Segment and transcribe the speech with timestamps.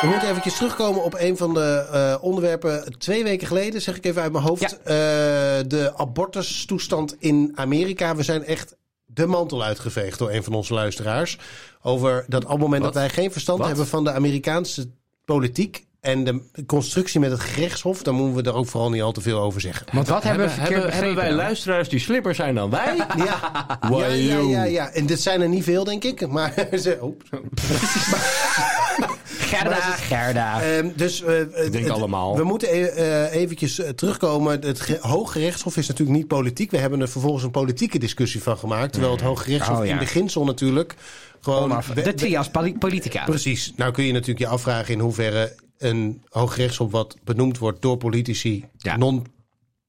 [0.00, 2.98] We moeten eventjes terugkomen op een van de eh, onderwerpen.
[2.98, 4.60] Twee weken geleden, zeg ik even uit mijn hoofd.
[4.60, 4.76] Ja.
[4.78, 8.16] eh, de abortustoestand in Amerika.
[8.16, 8.76] We zijn echt
[9.06, 11.38] de mantel uitgeveegd door een van onze luisteraars.
[11.82, 12.92] Over dat op het moment Wat?
[12.92, 13.66] dat wij geen verstand Wat?
[13.68, 14.88] hebben van de Amerikaanse
[15.24, 15.86] politiek.
[16.00, 19.20] En de constructie met het gerechtshof, dan moeten we er ook vooral niet al te
[19.20, 19.86] veel over zeggen.
[19.92, 22.96] Want wat hebben hebben, verkeerd hebben, hebben wij luisteraars die slimmer zijn dan wij?
[22.96, 23.06] Ja,
[23.90, 24.90] ja, ja, ja, ja.
[24.90, 26.26] En dit zijn er niet veel, denk ik.
[26.28, 27.20] Maar ze, oh.
[29.48, 30.62] Gerda, Gerda.
[30.62, 32.36] Ehm, dus eh, Ik denk allemaal.
[32.36, 34.60] We moeten e- eh, eventjes eh, terugkomen.
[34.60, 36.70] Het ge- Hoge Rechtshof is natuurlijk niet politiek.
[36.70, 38.92] We hebben er vervolgens een politieke discussie van gemaakt.
[38.92, 39.92] Terwijl het Hoge Rechtshof Oh, ja.
[39.92, 40.94] in beginsel natuurlijk
[41.40, 41.62] gewoon...
[41.62, 43.24] Onaf- de trias poli- politica.
[43.24, 43.72] Precies.
[43.76, 47.96] Nou kun je natuurlijk je afvragen in hoeverre een Hoge Rechtshof wat benoemd wordt door
[47.96, 48.96] politici Ja.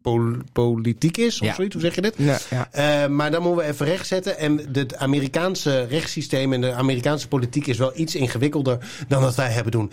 [0.02, 1.40] Non-politiek is.
[1.42, 1.54] Of Ja.
[1.54, 2.14] zoiets, hoe zeg je dit?
[2.18, 2.68] Ja, ja.
[2.72, 4.38] Eh, maar dan moeten we even rechtzetten.
[4.38, 8.78] En het Amerikaanse rechtssysteem en de Amerikaanse politiek is wel iets ingewikkelder
[9.08, 9.92] dan dat wij hebben doen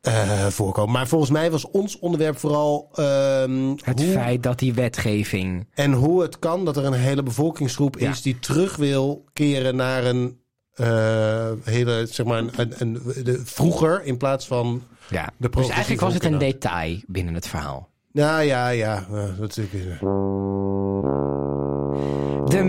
[0.00, 0.92] eh, voorkomen.
[0.92, 5.66] Maar volgens mij was ons onderwerp vooral ehm, Het hoe, feit dat die wetgeving...
[5.74, 10.04] en hoe het kan dat er een hele bevolkingsgroep is die terug wil keren naar
[10.04, 10.38] een
[10.74, 14.82] eh, hele, zeg maar, een, een, een- de, vroeger in plaats van.
[15.10, 15.30] Ja.
[15.36, 17.88] De Dus eigenlijk was het een detail binnen het verhaal.
[18.14, 19.04] Nou ja, ja,
[19.38, 19.98] dat is.
[22.50, 22.62] De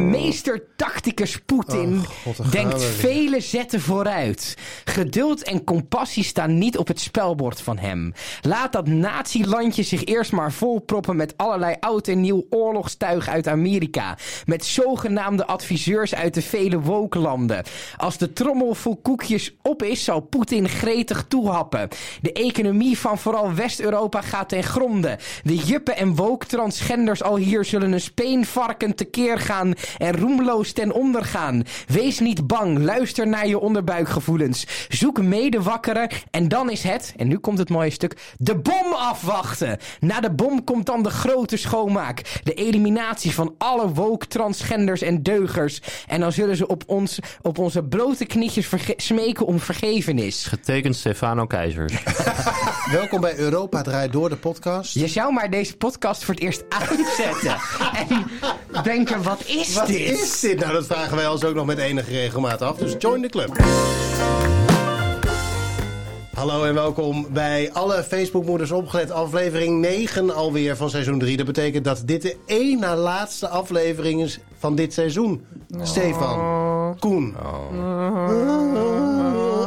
[1.05, 4.57] meester-tacticus Poetin Oh, God, denkt vele zetten vooruit.
[4.85, 8.13] Geduld en compassie staan niet op het spelbord van hem.
[8.41, 14.17] Laat dat nazi-landje zich eerst maar volproppen met allerlei oud en nieuw oorlogstuig uit Amerika.
[14.45, 17.63] Met zogenaamde adviseurs uit de vele wokelanden.
[17.97, 21.87] Als de trommel vol koekjes op is, zal Poetin gretig toehappen.
[22.21, 25.19] De economie van vooral West-Europa gaat ten gronde.
[25.43, 30.93] De juppen en woke transgenders al hier zullen een speenvarken tekeer gaan en roemloos ten
[30.95, 31.63] onder gaan.
[31.87, 34.65] Wees niet bang, luister naar je onderbuikgevoelens.
[34.89, 39.77] Zoek medewakkeren en dan is het, en nu komt het mooie stuk, de bom afwachten.
[39.99, 42.21] Na de bom komt dan de grote schoonmaak.
[42.43, 45.81] De eliminatie van alle woke transgenders en deugers.
[46.07, 50.45] En dan zullen ze op, ons, op onze blote knietjes smeken om vergevenis.
[50.45, 51.93] Getekend Stefano Keizers.
[52.91, 54.93] Welkom bij Europa Draait Door, de podcast.
[54.93, 57.57] Je zou maar deze podcast voor het eerst uitzetten.
[58.09, 58.25] en
[58.83, 59.99] denken, wat is Wat dit?
[59.99, 60.59] is dit?
[60.59, 62.77] Nou, dat vragen wij ons ook nog met enige regelmaat af.
[62.77, 63.57] Dus join de club.
[66.33, 69.11] Hallo en welkom bij alle Facebookmoeders opgelet.
[69.11, 71.37] Aflevering 9 alweer van seizoen 3.
[71.37, 75.45] Dat betekent dat dit de één na laatste aflevering is van dit seizoen.
[75.81, 77.35] Stefan, Koen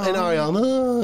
[0.07, 0.55] en Arjan.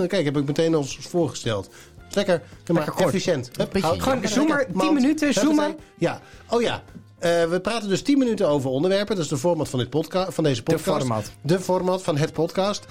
[0.08, 1.70] Kijk, heb ik meteen ons voorgesteld.
[2.10, 2.42] Lekker,
[2.72, 3.00] maar kort.
[3.08, 3.50] efficiënt.
[3.56, 4.92] Hup, Gewoon zoomer, lekker, 10 mand.
[4.92, 5.76] minuten, zoomen.
[5.98, 6.82] Ja, oh ja.
[7.24, 9.14] Eh, we praten dus 10 minuten over onderwerpen.
[9.14, 10.84] Dat is de format van, dit podca van deze podcast.
[10.84, 11.30] format.
[11.40, 12.86] De format van het podcast.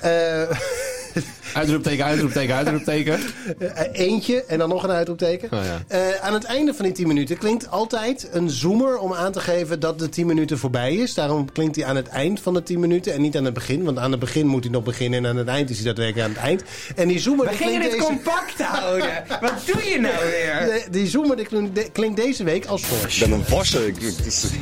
[0.00, 0.50] Eh,
[1.54, 3.20] Uitroepteken, uitroepteken, uitroepteken.
[3.58, 5.48] eh, eentje en dan nog een uitroepteken.
[5.52, 5.82] Oh ja.
[5.88, 9.40] Eh, aan het einde van die 10 minuten klinkt altijd een zoomer om aan te
[9.40, 11.14] geven dat de 10 minuten voorbij is.
[11.14, 13.84] Daarom klinkt hij aan het eind van de 10 minuten en niet aan het begin.
[13.84, 16.28] Want aan het begin moet hij nog beginnen en aan het eind is hij daadwerkelijk
[16.28, 16.62] aan het eind.
[16.96, 18.02] En die zoomer We gingen het deze...
[18.04, 19.24] compact houden.
[19.40, 20.60] Wat doe je nou weer?
[20.84, 23.12] De- Die zoomer die klinkt, de- klinkt deze week als volgt.
[23.14, 23.86] Ik ben een wasser.
[23.86, 23.98] Ik-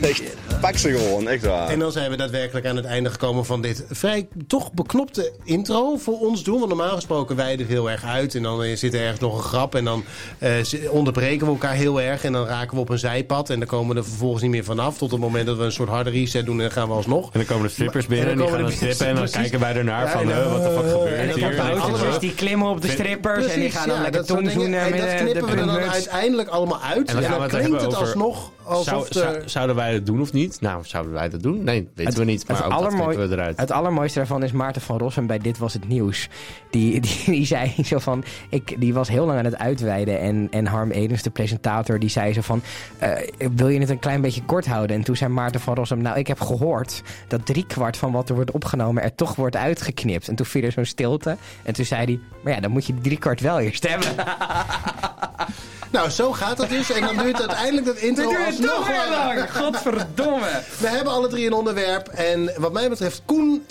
[0.00, 0.22] echt
[0.60, 1.68] pakse gewoon, echt waar.
[1.68, 5.96] En dan zijn we daadwerkelijk aan het einde gekomen van dit vrij toch beknopte intro
[5.96, 6.56] voor ons doen.
[6.58, 8.34] Want normaal gesproken wijden we heel erg uit.
[8.34, 9.74] En dan eh, zit er ergens nog een grap.
[9.74, 10.04] En dan
[10.38, 12.24] eh, zi- onderbreken we elkaar heel erg.
[12.24, 13.50] En dan raken we op een zijpad.
[13.50, 14.98] En dan komen we er vervolgens niet meer vanaf.
[14.98, 16.54] Tot het moment dat we een soort harde reset doen.
[16.56, 17.24] En dan gaan we alsnog.
[17.24, 19.06] En dan komen de strippers binnen En en dan die gaan strippen.
[19.06, 19.40] En dan precies.
[19.40, 21.72] kijken wij ernaar Ja, van, en dan- eh, wat de fuck en gebeurt dan hier?
[21.84, 24.42] En dan zo- die klimmen op de strippers en die gaan dan ja, lekker dingen.
[24.42, 27.14] tongzoenen En met dat knippen we er dan uiteindelijk allemaal uit.
[27.14, 30.60] En dan klinkt het alsnog Zou, de- zou- zouden wij het doen of niet?
[30.60, 31.64] Nou, zouden wij dat doen?
[31.64, 32.48] Nee, weten we niet.
[32.48, 33.56] Maar het, ook dat allermooi- we eruit.
[33.60, 36.28] het allermooiste daarvan is Maarten van Rossum bij Dit Was Het Nieuws.
[36.70, 38.24] Die, die, die zei zo van...
[38.48, 40.20] Ik, die was heel lang aan het uitweiden.
[40.20, 42.62] En, en Harm Edens, de presentator, die zei zo van...
[42.98, 43.10] eh,
[43.54, 44.96] wil je het een klein beetje kort houden?
[44.96, 46.02] En toen zei Maarten van Rossum...
[46.02, 49.02] Nou, ik heb gehoord dat driekwart van wat er wordt opgenomen...
[49.02, 50.28] er toch wordt uitgeknipt.
[50.28, 51.36] En toen viel er zo'n stilte.
[51.62, 52.20] En toen zei hij...
[52.42, 54.08] Maar ja, dan moet je die driekwart wel eerst hebben.
[55.92, 56.92] Nou, zo gaat dat dus.
[56.92, 58.30] En dan duurt uiteindelijk dat intro
[58.68, 59.48] alsnog langer.
[59.48, 60.60] Godverdomme.
[60.78, 62.08] We hebben alle drie een onderwerp.
[62.08, 63.64] En wat mij betreft, Koen,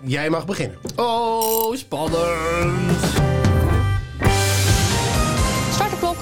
[0.00, 0.78] jij mag beginnen.
[0.96, 3.00] Oh, spannend.
[5.72, 6.16] Start de klok.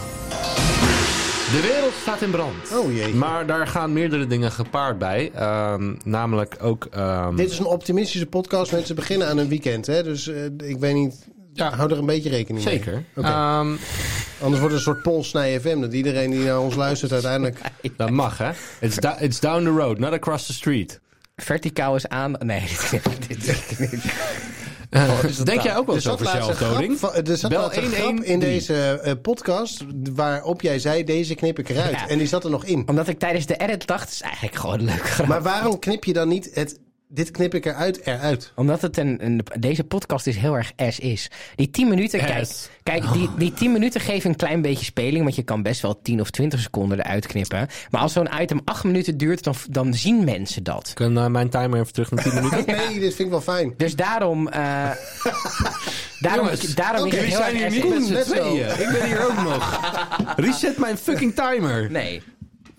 [1.52, 2.55] De wereld staat in brand.
[2.75, 3.14] Oh jee.
[3.14, 5.31] Maar daar gaan meerdere dingen gepaard bij.
[5.35, 6.87] Ehm, namelijk ook...
[6.91, 8.73] ehm, Dit is een optimistische podcast.
[8.73, 9.87] Mensen beginnen aan een weekend.
[9.87, 10.02] Hè?
[10.02, 11.29] Dus eh, ik weet niet.
[11.52, 11.75] Ja.
[11.75, 12.75] Hou er een beetje rekening mee.
[12.75, 13.05] Zeker.
[13.17, 13.26] Oké.
[13.29, 13.75] Ehm,
[14.41, 15.81] Anders wordt het een soort Polsnij FM.
[15.81, 17.58] Dat iedereen die naar ons luistert uiteindelijk...
[17.97, 18.50] dat mag, hè?
[18.81, 21.00] It's, da- it's down the road, not across the street.
[21.37, 22.32] Verticaal is aan...
[22.38, 22.62] Nee,
[23.29, 23.44] dit-
[25.44, 27.00] Denk jij ook wel zo een zelfdoding?
[27.00, 28.25] er zat Bel laatst een grap 113.
[28.25, 31.91] in deze eh, podcast waarop jij zei, deze knip ik eruit.
[31.91, 32.08] Ja.
[32.08, 32.82] En die zat er nog in.
[32.88, 35.26] Omdat ik tijdens de edit dacht, het is eigenlijk gewoon grap.
[35.26, 36.79] Maar waarom knip je dan niet het,
[37.12, 38.53] dit knip ik eruit, eruit?
[38.57, 41.31] Omdat het een, een, deze podcast is heel erg S is.
[41.57, 42.69] Die 10 minuten, kijk, S.
[42.83, 45.23] kijk die, die 10 minuten geven een klein beetje speling.
[45.23, 47.69] Want je kan best wel 10 of 20 seconden eruit knippen.
[47.91, 50.91] Maar als zo'n item 8 minuten duurt, dan, dan zien mensen dat.
[50.95, 52.65] Kan eh, mijn timer even terug naar 10 minuten?
[52.67, 53.75] Nee, dit vind ik wel fijn.
[53.77, 54.49] Dus daarom.
[54.49, 54.61] eh
[56.21, 58.67] daarom Jongens, daarom oké, is het we heel zijn erg niet met z'n tweeën.
[58.69, 59.81] Ik ben hier ook nog.
[60.47, 61.91] Reset mijn fucking timer.
[61.91, 62.23] Nee,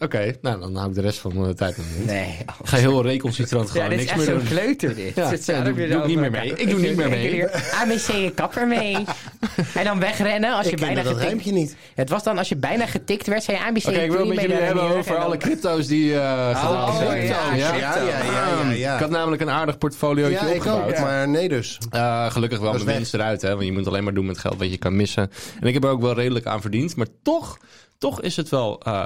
[0.03, 2.06] Oké, nou dan hou ik de rest van de tijd nog niet.
[2.06, 2.38] nee.
[2.39, 4.57] Ik ga heel recalcitrant Ja, gewoon dit is niks echt meer zo'n doen.
[4.57, 5.15] kleuter dit.
[5.15, 6.53] Ja, Zit ja, zo doe- ik niet meer mee.
[6.56, 7.45] Ik doe niet meer mee.
[7.74, 8.98] ABC, kapper mee.
[9.74, 11.45] En dan wegrennen als je Ik bijna dat getikt...
[11.51, 11.75] niet.
[11.95, 14.27] Het was dan als je bijna getikt werd, zei je ABC, Oké, ik wil het
[14.27, 17.25] met jullie hebben over alle crypto's die eh gedaan Oh, zijn.
[17.25, 18.94] ja, ja, ja, ja, ja, ja.
[18.94, 21.00] Ik had namelijk een aardig portfoliootje Ja, opgebouwd.
[21.00, 21.77] maar nee dus.
[21.89, 23.50] Eh, gelukkig wel is mijn winst eruit, hè?
[23.54, 25.31] Want je moet alleen maar doen met geld wat je kan missen.
[25.62, 26.95] En ik heb er ook wel redelijk aan verdiend.
[26.95, 27.57] Maar toch,
[27.97, 28.81] toch is het wel.
[28.83, 29.06] eh,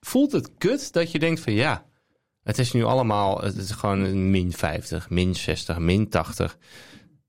[0.00, 1.84] voelt het kut dat je denkt van ja.
[2.42, 3.40] Het is nu allemaal.
[3.40, 6.58] Het is gewoon een min 50, min 60, min 80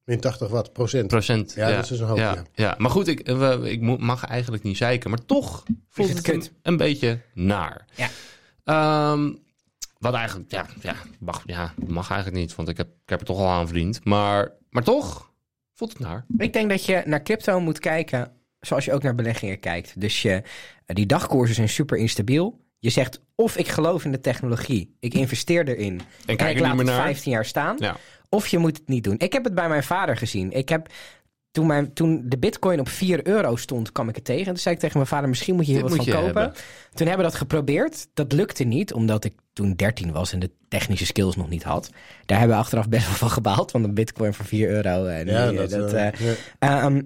[0.03, 1.07] Min 80 wat, procent.
[1.07, 1.53] procent.
[1.53, 2.43] Ja, dat is dus een hoop, ja, ja.
[2.53, 2.75] ja.
[2.77, 5.09] Maar goed, ik, eh, we- ik moet- mag eigenlijk niet zeiken.
[5.09, 7.85] Maar toch voelt het het, een, beetje naar.
[7.95, 8.09] Ja.
[8.63, 9.33] Ehm,
[9.97, 12.55] wat eigenlijk, ja, ja, mag, ja, mag eigenlijk niet.
[12.55, 14.05] Want ik heb, ik heb er toch al aan verdiend.
[14.05, 15.31] Maar, maar toch
[15.73, 16.25] voelt het naar.
[16.37, 18.31] Ik denk dat je naar crypto moet kijken
[18.61, 20.01] zoals je ook naar beleggingen kijkt.
[20.01, 20.41] Dus je,
[20.85, 22.59] die dagkoersen zijn super instabiel.
[22.79, 26.77] Je zegt of ik geloof in de technologie, ik investeer erin en, kijk ik laat
[26.77, 27.01] het naar.
[27.01, 27.75] 15 jaar staan.
[27.79, 27.95] Ja.
[28.29, 29.15] Of je moet het niet doen.
[29.17, 30.51] Ik heb het bij mijn vader gezien.
[30.51, 30.87] Ik heb,
[31.51, 34.45] toen, mijn, toen de bitcoin op 4 euro stond, kwam ik het tegen.
[34.45, 36.25] En toen zei ik tegen mijn vader, misschien moet je hier Dit wat van kopen.
[36.25, 36.53] hebben.
[36.93, 38.07] Toen hebben we dat geprobeerd.
[38.13, 41.89] Dat lukte niet, omdat ik toen 13 was en de technische skills nog niet had.
[42.25, 45.05] Daar hebben we achteraf best wel van gebaald, van een bitcoin voor 4 euro.
[45.05, 46.11] En Ja, die, dat, ja.
[46.59, 47.01] Ehm,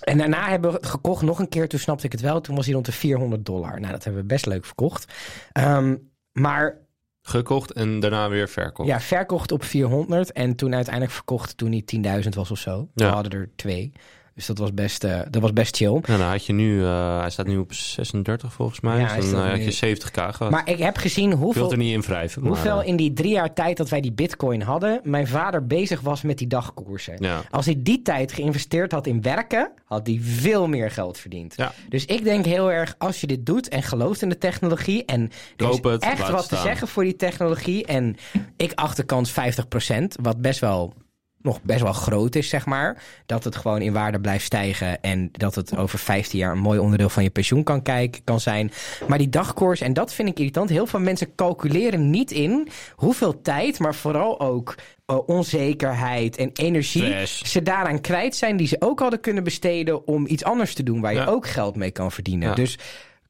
[0.00, 1.68] en daarna hebben we het gekocht nog een keer.
[1.68, 2.40] Toen snapte ik het wel.
[2.40, 3.80] Toen was hij rond de 400 dollar.
[3.80, 5.12] Nou, dat hebben we best leuk verkocht.
[5.52, 5.96] Ehm,
[6.32, 6.76] maar
[7.22, 8.88] Gekocht en daarna weer verkocht.
[8.88, 10.32] ja, verkocht op 400.
[10.32, 11.82] En toen uiteindelijk verkocht toen hij
[12.22, 12.88] 10.000 was of zo.
[12.94, 13.12] We Ja.
[13.12, 13.92] hadden er twee.
[14.38, 16.00] Dus dat was best, eh, dat was best chill.
[16.06, 18.98] Nou, had je nu, eh, hij staat nu op 36 volgens mij.
[18.98, 20.50] Ja, dus dan eh, had nu- je 70k gehad.
[20.50, 22.42] Maar ik heb gezien hoeveel, het er niet in wrijven.
[22.42, 25.00] maar, hoeveel in die drie jaar tijd dat wij die bitcoin hadden...
[25.02, 27.16] mijn vader bezig was met die dagkoersen.
[27.18, 27.42] Ja.
[27.50, 31.54] Als hij die tijd geïnvesteerd had in werken, had hij veel meer geld verdiend.
[31.56, 31.72] Ja.
[31.88, 35.30] Dus ik denk heel erg, als je dit doet en gelooft in de technologie en
[35.56, 36.58] er is het, echt wat staan.
[36.58, 38.16] te zeggen voor die technologie en
[38.56, 40.94] ik acht de kans 50%, wat best wel
[41.42, 43.02] nog best wel groot is, zeg maar.
[43.26, 45.02] Dat het gewoon in waarde blijft stijgen.
[45.02, 48.40] En dat het over 15 jaar een mooi onderdeel van je pensioen kan, kijken, kan
[48.40, 48.72] zijn.
[49.08, 50.70] Maar die dagkoers, en dat vind ik irritant.
[50.70, 54.74] Heel veel mensen calculeren niet in hoeveel tijd, maar vooral ook
[55.06, 57.26] eh, onzekerheid en energie.
[57.26, 61.00] Ze daaraan kwijt zijn die ze ook hadden kunnen besteden om iets anders te doen
[61.00, 61.24] waar je Ja.
[61.26, 62.48] ook geld mee kan verdienen.
[62.48, 62.54] Ja.
[62.54, 62.78] Dus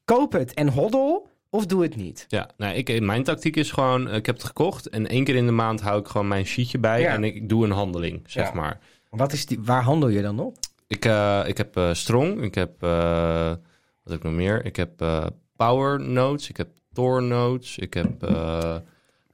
[0.05, 2.25] koop het en hoddel of doe het niet.
[2.27, 5.45] Ja, nou, ik, mijn tactiek is gewoon, ik heb het gekocht en één keer in
[5.45, 7.13] de maand hou ik gewoon mijn sheetje bij Ja.
[7.13, 8.53] en ik doe een handeling, zeg Ja.
[8.53, 8.79] maar.
[9.09, 10.57] Wat is die, waar handel je dan op?
[10.87, 13.49] Ik, eh, ik heb eh, Strong, ik heb, eh,
[14.03, 14.65] wat heb ik nog meer?
[14.65, 15.25] Ik heb eh,
[15.55, 18.75] Power Notes, ik heb Tor Notes, ik heb eh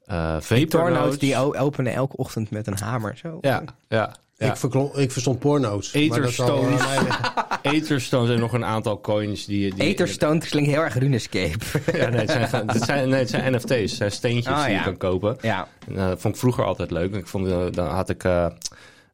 [0.05, 1.19] eh Vapor Die Notes.
[1.19, 3.17] die openen elke ochtend met een hamer.
[3.17, 3.37] Zo.
[3.41, 4.15] Ja, ja.
[4.37, 4.49] Ja.
[4.49, 5.93] Ik, verklo- ik verstond porno's.
[5.93, 7.15] maar dat zal wel Etherstones.
[7.73, 9.73] Etherstones en nog een aantal coins die...
[9.73, 11.57] die Etherstone klinkt heel erg RuneScape.
[11.97, 13.69] Ja, nee, het zijn, het zijn, nee, het zijn NFT's.
[13.69, 14.77] Het zijn steentjes Oh, die ja.
[14.77, 15.37] je kan kopen.
[15.41, 15.67] ja.
[15.87, 17.13] En, eh, dat vond ik vroeger altijd leuk.
[17.15, 18.45] Ik vond, eh, dan had ik, eh,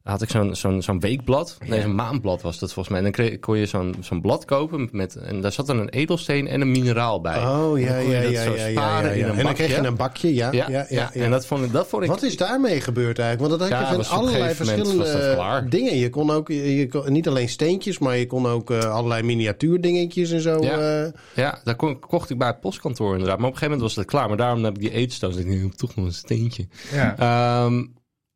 [0.02, 1.56] had ik zo'n zo'n zo'n weekblad.
[1.66, 1.84] Nee, Ja.
[1.84, 2.98] zo'n maandblad was dat volgens mij.
[2.98, 4.88] En dan kreeg, kon je zo'n zo'n blad kopen.
[4.92, 7.38] Met, en daar zat dan een edelsteen en een mineraal bij.
[7.38, 9.18] Oh, En ja, dan kon je ja, dat ja, zo ja, ja, sparen ja, in
[9.18, 9.28] ja.
[9.32, 9.88] een En dan kreeg je bakje.
[9.88, 10.52] een bakje, ja.
[10.52, 11.24] Ja, ja, ja, ja.
[11.24, 13.48] En dat vond ik, dat vond ik Wat is daarmee gebeurd eigenlijk?
[13.48, 15.96] Want dat had Ja, je van allerlei dat verschillende dingen.
[15.96, 20.30] Je kon ook je, kon, niet alleen steentjes, maar je kon ook eh, allerlei miniatuurdingetjes
[20.30, 20.62] en zo.
[20.62, 21.02] Ja.
[21.04, 21.12] eh.
[21.34, 23.38] Ja, daar kon, kocht ik bij het postkantoor inderdaad.
[23.38, 24.28] Maar op een gegeven moment was het klaar.
[24.28, 25.36] Maar daarom heb ik die eetstones.
[25.36, 26.66] Ik denk, toch nog een steentje.
[26.92, 27.14] Ja.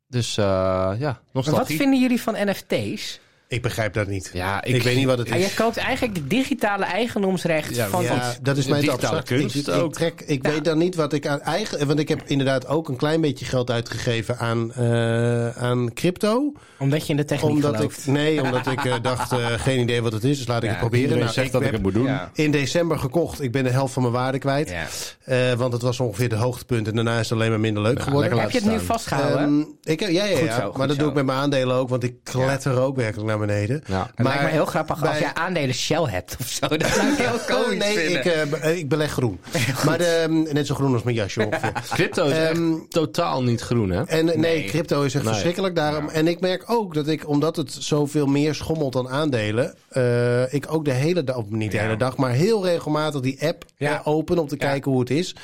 [0.07, 3.19] Dus eh ja, Maar wat vinden jullie van NFT's?
[3.49, 4.29] Ik begrijp dat niet.
[4.33, 5.47] Ja, Ik, weet niet wat het Ja, is.
[5.49, 9.41] je koopt eigenlijk de digitale eigendomsrecht Ja, van Ja, dat is mij te digitale abstract.
[9.41, 11.87] kunst ik, trek, ik weet dan niet wat ik aan eigen...
[11.87, 16.51] Want ik heb inderdaad ook een klein beetje geld uitgegeven aan, eh, aan crypto.
[16.79, 17.99] Omdat je in de techniek Omdat gelooft.
[18.07, 20.37] ik, nee, omdat ik eh, dacht, eh, geen idee wat het is.
[20.37, 21.17] Dus laat ik Ja, het proberen.
[21.19, 22.05] Nou, zegt ik dat ik het moet doen.
[22.05, 22.31] Ja.
[22.33, 23.41] in december gekocht.
[23.41, 24.69] Ik ben de helft van mijn waarde kwijt.
[24.69, 24.85] Ja.
[25.23, 26.87] Eh, want het was ongeveer de hoogtepunt.
[26.87, 28.21] En daarna is het alleen maar minder leuk geworden.
[28.35, 29.39] lekker Heb je het nu vastgehouden?
[29.39, 30.59] Ehm, ik, ja, ja, ja.
[30.59, 31.01] zo, goed maar dat zo.
[31.01, 31.89] doe ik met mijn aandelen ook.
[31.89, 33.83] Want ik kletter ook werkelijk naar naar beneden.
[33.87, 34.09] Ja.
[34.15, 36.67] Me heel grappig als jij aandelen Shell hebt of zo.
[36.67, 38.25] Dat zou ik heel komisch nee, vinden.
[38.25, 39.39] ik, eh, be- ik beleg groen.
[39.85, 41.71] maar de, net zo groen als mijn jasje ongeveer.
[41.93, 44.03] Crypto is echt Ehm, totaal niet groen, hè?
[44.03, 44.65] En nee, Nee.
[44.65, 45.33] crypto is echt Nee.
[45.33, 46.09] verschrikkelijk daarom.
[46.09, 50.65] En ik merk ook dat ik, omdat het zoveel meer schommelt dan aandelen, eh, ik
[50.73, 53.93] ook de hele dag, niet de hele dag, maar heel regelmatig die app Ja.
[53.99, 55.35] eh, open om te kijken hoe het is.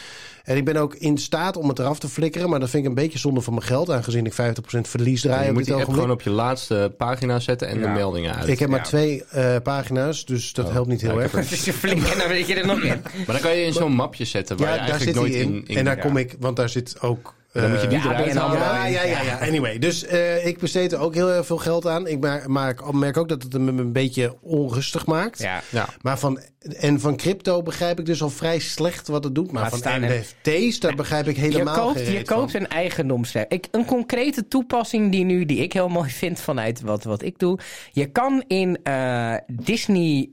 [0.43, 2.89] En ik ben ook in staat om het eraf te flikkeren, maar dat vind ik
[2.89, 4.35] een beetje zonde van mijn geld, aangezien ik 50%
[4.81, 6.01] verlies draai je op moet dit die app ogenblik.
[6.01, 7.93] gewoon op je laatste pagina zetten en de Ja.
[7.93, 8.47] meldingen uit.
[8.47, 8.85] Ik heb maar Ja.
[8.85, 11.41] twee eh, pagina's, dus dat helpt niet heel Ja, ik erg.
[11.49, 13.01] Het is een flink en dan weet je er nog in.
[13.15, 15.43] Maar dan kan je in zo'n mapje zetten waar je Ja, daar eigenlijk zit hij
[15.45, 15.61] nooit in.
[15.61, 15.67] in...
[15.67, 16.01] in en daar ja.
[16.01, 17.33] kom ik, want daar zit ook...
[17.53, 18.61] Dan moet je die eh, Ja, eruit ABN halen.
[18.61, 18.73] AMRO.
[18.73, 19.37] Ja, ja, ja, ja.
[19.47, 22.07] Anyway, dus eh, ik besteed er ook heel erg veel geld aan.
[22.07, 25.39] Ik maar, maar ik merk ook dat het me een beetje onrustig maakt.
[25.39, 25.61] Ja.
[25.69, 25.87] Ja.
[26.01, 26.39] Maar van,
[26.79, 29.51] en van crypto begrijp ik dus al vrij slecht wat het doet.
[29.51, 30.01] Maar Laat van.
[30.01, 32.37] NFT's, daar begrijp ik Je helemaal koopt, geen je reet van.
[32.37, 33.53] koopt een eigendomsrecht.
[33.53, 37.39] Ik, een concrete toepassing die, nu, die ik heel mooi vind vanuit wat, wat ik
[37.39, 37.59] doe.
[37.91, 40.29] Je kan in eh, Disney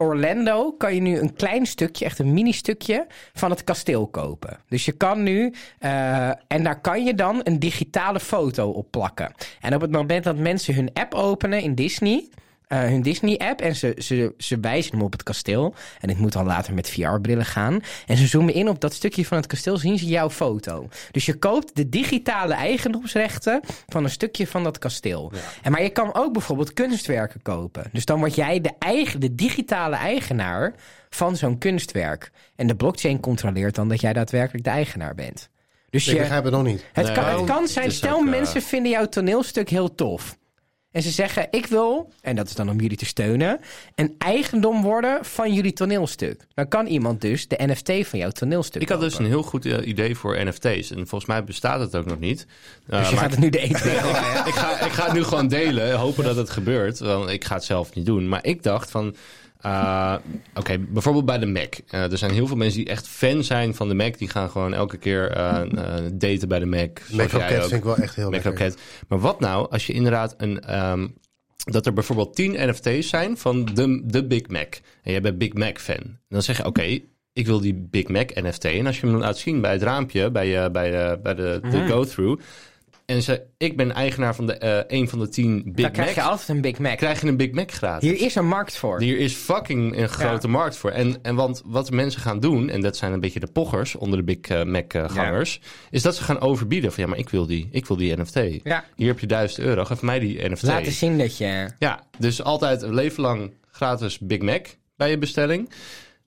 [0.00, 4.58] Orlando kan je nu een klein stukje, echt een mini stukje van het kasteel kopen.
[4.68, 9.34] Dus je kan nu, eh, en daar kan je dan een digitale foto op plakken.
[9.60, 12.28] En op het moment dat mensen hun app openen in Disney,
[12.70, 15.74] eh, hun Disney-app, en ze, ze, ze wijzen hem op het kasteel.
[16.00, 17.80] En dit moet dan later met VR-brillen gaan.
[18.06, 20.88] En ze zoomen in op dat stukje van het kasteel, zien ze jouw foto.
[21.10, 25.32] Dus je koopt de digitale eigendomsrechten van een stukje van dat kasteel.
[25.62, 27.84] En maar je kan ook bijvoorbeeld kunstwerken kopen.
[27.92, 30.74] Dus dan word jij de, eigen, de digitale eigenaar
[31.08, 32.30] van zo'n kunstwerk.
[32.56, 35.48] En de blockchain controleert dan dat jij daadwerkelijk de eigenaar bent.
[35.90, 36.84] Dus Ik je, begrijp het nog niet.
[36.92, 39.94] het, Nee, kan, het kan het zijn, stel ook, eh, mensen vinden jouw toneelstuk heel
[39.94, 40.38] tof.
[40.92, 43.60] En ze zeggen, ik wil, en dat is dan om jullie te steunen,
[43.94, 46.46] een eigendom worden van jullie toneelstuk.
[46.54, 49.66] Dan kan iemand dus de NFT van jouw toneelstuk Ik had dus een heel goed
[49.66, 50.90] eh, idee voor NFT's.
[50.90, 52.46] En volgens mij bestaat het ook nog niet.
[52.86, 53.92] Eh, Dus je maar gaat het nu de eten.
[54.46, 55.94] ik, ga, ik ga het nu gewoon delen.
[55.96, 56.98] Hopen dat het gebeurt.
[56.98, 58.28] Want ik ga het zelf niet doen.
[58.28, 59.14] Maar ik dacht van...
[59.62, 60.14] eh,
[60.54, 61.74] Oké, bijvoorbeeld bij de Mac.
[61.88, 64.18] Eh, er zijn heel veel mensen die echt fan zijn van de Mac.
[64.18, 66.98] Die gaan gewoon elke keer eh, eh, daten bij de Mac.
[66.98, 67.68] zoals jij Macrocat ook.
[67.68, 68.50] vind ik wel echt heel lekker.
[68.52, 68.78] Macrocat.
[69.08, 70.60] Maar wat nou als je inderdaad een...
[70.60, 71.08] ehm,
[71.64, 74.74] dat er bijvoorbeeld 10 NFT's zijn van de, de Big Mac.
[75.02, 76.18] En jij bent Big Mac fan.
[76.28, 76.98] Dan zeg je, oké,
[77.32, 78.64] ik wil die Big Mac NFT.
[78.64, 81.86] En als je hem laat zien bij het raampje, bij, eh, bij, bij de, de
[81.86, 82.40] go-through.
[83.10, 86.14] En ze, ik ben eigenaar van de, eh, een van de 10 Big Dan krijg
[86.14, 86.96] je altijd een Big Mac.
[86.96, 88.10] Krijg je een Big Mac gratis.
[88.10, 89.00] Hier is een markt voor.
[89.00, 90.90] Hier is fucking een grote markt voor.
[90.90, 94.18] En, en want wat mensen gaan doen, en dat zijn een beetje de pochers onder
[94.18, 97.68] de Big eh, Mac-gangers, is dat ze gaan overbieden van ja, maar ik wil die,
[97.70, 98.40] ik wil die NFT.
[98.62, 98.84] Ja.
[98.96, 100.62] Hier heb je 1000 euro, geef mij die NFT.
[100.62, 101.70] Laten zien dat je...
[101.78, 105.70] Ja, dus altijd een leven lang gratis Big Mac bij je bestelling.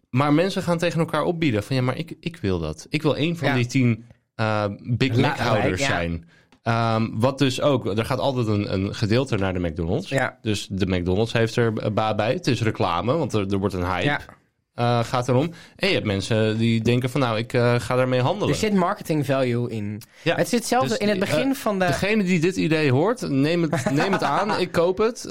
[0.10, 2.86] Maar mensen gaan tegen elkaar opbieden van ja, maar ik, ik wil dat.
[2.90, 5.88] Ik wil een van die tien eh, Big Mac-houders ja.
[5.88, 6.26] zijn.
[6.64, 10.10] Ehm, wat dus ook, er gaat altijd een, een gedeelte naar de McDonald's.
[10.10, 10.38] Ja.
[10.42, 12.34] Dus de McDonald's heeft er baat bij.
[12.34, 14.04] Het is reclame, want er, er wordt een hype.
[14.04, 14.20] Ja.
[14.76, 15.52] Eh, gaat erom.
[15.76, 18.54] En je hebt mensen die denken van nou, ik eh, ga daarmee handelen.
[18.54, 20.02] Er zit marketing value in.
[20.22, 20.36] Ja.
[20.36, 21.86] Het zit hetzelfde Dus, in het begin eh, van de...
[21.86, 24.60] Degene die dit idee hoort, neem het, neem het aan.
[24.60, 25.28] Ik koop het.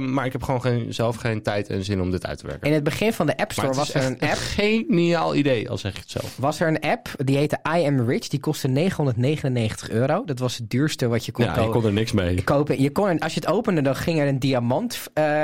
[0.00, 2.66] Maar ik heb gewoon geen, zelf geen tijd en zin om dit uit te werken.
[2.68, 4.36] In het begin van de App Store was er een app.
[4.36, 6.36] geniaal idee, al zeg je het zelf.
[6.36, 8.28] Was er een app, die heette I Am Rich.
[8.28, 10.22] Die kostte 999 euro.
[10.24, 12.44] Dat was het duurste wat je kon Ja, je kon er niks mee.
[12.44, 12.82] kopen.
[12.82, 15.02] Je kon, als je het opende, dan ging er een diamant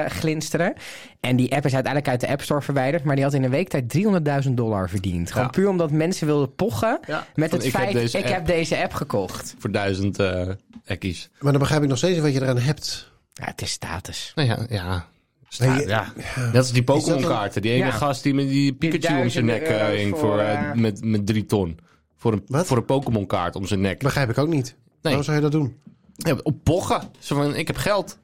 [0.09, 0.73] glinsteren.
[1.21, 3.05] En die app is uiteindelijk uit de App Store verwijderd.
[3.05, 3.99] Maar die had in een week tijd
[4.47, 5.31] 300.000 dollar verdiend.
[5.33, 5.53] Gewoon Ja.
[5.53, 8.35] puur omdat mensen wilden pochen Ja, met van, het ik heb feit, deze ik app.
[8.35, 9.55] heb deze app gekocht.
[9.59, 10.49] Voor duizend eh
[10.85, 11.31] ekkies.
[11.41, 13.11] Maar dan begrijp ik nog steeds wat je eraan hebt.
[13.33, 14.33] Ja, het is status.
[14.35, 15.07] Nou ja, ja.
[15.59, 16.13] Nee, ja.
[16.15, 17.63] Die dat Pokémon een- kaarten.
[17.63, 17.91] Die ene Ja.
[17.91, 21.05] gast die met die Pikachu om zijn nek duizenden eh, hing voor, voor, eh, met,
[21.05, 21.79] met drie ton.
[22.17, 22.67] Voor een, Wat?
[22.67, 23.99] voor een Pokémon kaart om zijn nek.
[23.99, 24.77] Begrijp ik ook niet.
[25.01, 25.77] Waarom zou je dat doen?
[26.17, 27.03] Ja, op pochen.
[27.19, 28.19] Zo van, ik heb geld.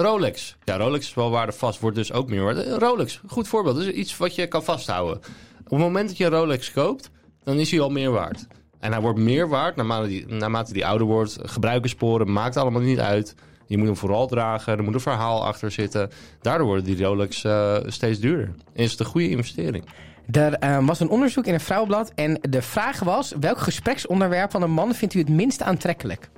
[0.00, 0.56] Rolex.
[0.64, 1.80] Ja, Rolex is wel waardevast.
[1.80, 2.64] Wordt dus ook meer waard.
[2.64, 3.76] Eh, Rolex, goed voorbeeld.
[3.76, 5.16] Dat is iets wat je kan vasthouden.
[5.64, 7.10] Op het moment dat je een Rolex koopt,
[7.44, 8.46] dan is hij al meer waard.
[8.80, 11.38] En hij wordt meer waard naarmate die, naarmate die ouder wordt.
[11.42, 13.34] Gebruikersporen maakt allemaal niet uit.
[13.66, 14.76] Je moet hem vooral dragen.
[14.76, 16.10] Er moet een verhaal achter zitten.
[16.40, 18.54] Daardoor worden die Rolex eh, steeds duurder.
[18.72, 19.84] Is het een goede investering.
[20.30, 22.12] Er eh, was een onderzoek in een vrouwenblad.
[22.14, 26.30] En de vraag was: welk gespreksonderwerp van een man vindt u het minst aantrekkelijk?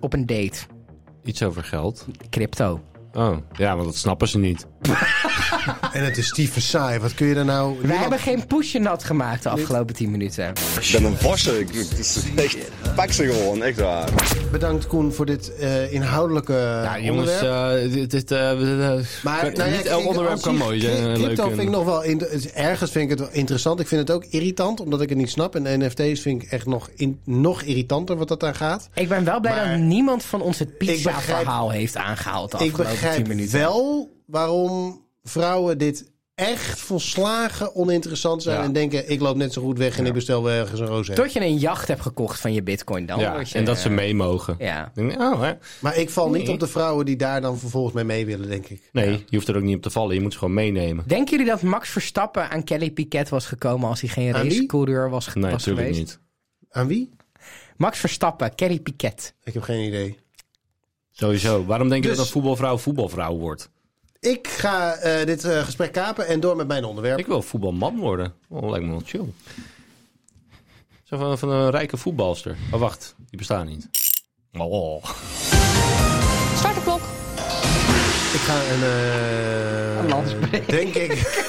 [0.00, 0.73] Op een date.
[1.24, 2.06] Iets over geld.
[2.30, 2.80] Crypto.
[3.12, 4.66] Oh, ja, want dat snappen ze niet.
[5.92, 6.98] En het is stieve saai.
[6.98, 7.68] Wat kun je er nou...
[7.72, 10.48] Wij niemand- hebben geen poesje nat gemaakt de afgelopen 10 minuten.
[10.80, 11.60] Ik ben een vosse.
[11.60, 11.68] Ik,
[12.36, 12.56] echt
[12.96, 14.08] pak ze gewoon, echt waar.
[14.50, 17.84] Bedankt Koen voor dit eh, inhoudelijke Ja, jongens, onderwerp.
[17.86, 18.52] eh, dit, dit, eh, Maar
[19.42, 21.14] nou ja, niet ik elk vind onderwerp kan mooi zijn.
[21.14, 22.04] Crypto leuk vind ik nog wel...
[22.54, 23.80] ergens vind ik het wel interessant.
[23.80, 25.54] Ik vind het ook irritant, omdat ik het niet snap.
[25.56, 28.88] En NFT's vind ik echt nog, in, nog irritanter wat dat aan gaat.
[28.94, 32.56] Ik ben wel blij Maar- dat niemand van ons het begrijp- pizza-verhaal heeft aangehaald de
[32.56, 33.58] Ik afgelopen 10 begrijp minuten.
[33.58, 38.58] wel waarom vrouwen dit echt volslagen oninteressant zijn.
[38.58, 38.64] Ja.
[38.64, 41.12] En denken, ik loop net zo goed weg en ik bestel wel ergens een roze.
[41.12, 43.18] Tot je een jacht hebt gekocht van je bitcoin dan.
[43.18, 44.54] Ja, je, en dat ze mee mogen.
[44.58, 44.92] Ja.
[45.18, 45.52] Oh, hè?
[45.80, 48.66] Maar ik val niet op de vrouwen die daar dan vervolgens mee mee willen, denk
[48.68, 48.88] ik.
[48.92, 50.14] Nee, je hoeft er ook niet op te vallen.
[50.14, 51.04] Je moet ze gewoon meenemen.
[51.06, 55.26] Denken jullie dat Max Verstappen aan Kelly Piquet was gekomen als hij geen racecoureur was,
[55.26, 56.18] ge- Nee, was natuurlijk geweest?
[56.18, 56.20] niet.
[56.70, 57.10] Aan wie?
[57.76, 59.34] Max Verstappen, Kelly Piquet.
[59.44, 60.18] Ik heb geen idee.
[61.10, 61.64] Sowieso.
[61.64, 63.70] Waarom denk je Dus- dat een voetbalvrouw voetbalvrouw wordt?
[64.24, 67.18] Ik ga eh, dit eh, gesprek kapen en door met mijn onderwerp.
[67.18, 68.32] Ik wil voetbalman worden.
[68.48, 69.32] Oh, lijkt me wel chill.
[71.02, 72.56] Zo van, van een rijke voetbalster.
[72.72, 73.14] Oh, wacht.
[73.28, 73.88] Die bestaan niet.
[74.52, 75.04] Oh.
[76.56, 77.00] Start de klok.
[78.34, 78.82] Ik ga een...
[78.82, 80.66] eh, Een.
[80.66, 81.12] Denk ik.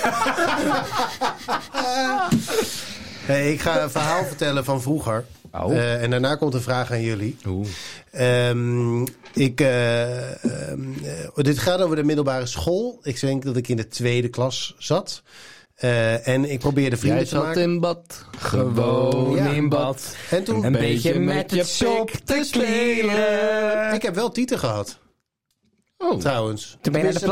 [3.26, 5.26] Hey, ik ga een verhaal vertellen van vroeger.
[5.64, 5.76] Oh.
[5.78, 7.38] Eh, en daarna komt een vraag aan jullie.
[7.48, 7.68] Oeh.
[8.12, 9.02] Ehm,
[9.34, 10.82] ik, eh, ehm,
[11.36, 13.00] eh, dit gaat over de middelbare school.
[13.04, 15.22] Ik denk dat ik in de tweede klas zat.
[15.76, 17.62] Eh, en ik probeerde vrienden Jij te zat maken.
[17.62, 18.26] in bad.
[18.38, 19.50] Gewoon Ja.
[19.50, 20.16] in bad.
[20.30, 20.64] En toen...
[20.64, 23.94] Een beetje met je sop te spelen.
[23.94, 24.98] Ik heb wel tieten gehad,
[25.98, 26.20] Oh.
[26.20, 26.78] trouwens.
[26.82, 27.28] Toen ben je naar de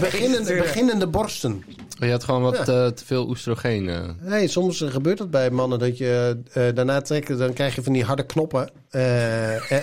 [0.00, 1.64] beginnende, beginnende, borsten.
[1.98, 2.60] Je had gewoon wat Ja.
[2.60, 3.88] eh, te veel oestrogeen.
[3.88, 3.98] eh.
[4.20, 7.82] Nee, soms eh, gebeurt dat bij mannen dat je eh, daarna trekt, dan krijg je
[7.82, 8.70] van die harde knoppen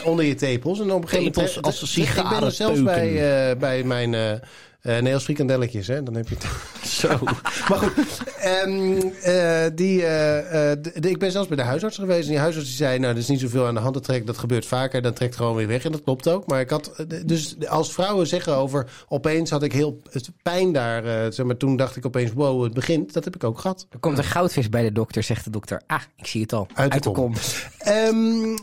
[0.04, 0.80] onder je tepels.
[0.80, 1.66] En op een gegeven Tepels moment.
[1.82, 4.42] als Ik ben er zelfs bij, eh, bij mijn
[4.81, 6.03] eh eh nee, als frikandelletjes, hè?
[6.03, 6.46] Dan heb je het.
[6.98, 7.07] Zo.
[7.69, 12.24] Maar goed, ehm, eh, die, eh, de- de- ik ben zelfs bij de huisarts geweest.
[12.24, 14.25] En die huisarts die zei, nou, er is niet zoveel aan de hand te trekken.
[14.25, 15.01] Dat gebeurt vaker.
[15.01, 15.86] Dan trekt het gewoon weer weg.
[15.86, 16.48] En dat klopt ook.
[16.48, 21.34] Maar ik had, dus als vrouwen zeggen over, opeens had ik heel het pijn daar.
[21.34, 23.13] zeg maar, toen dacht ik opeens, wow, het begint.
[23.13, 23.88] Dat heb ik ook gehad.
[23.89, 25.81] Er komt een goudvis bij de dokter, zegt de dokter.
[25.88, 26.67] Ah, ik zie het al.
[26.74, 27.34] Uit de kom.
[27.77, 28.55] Ehm,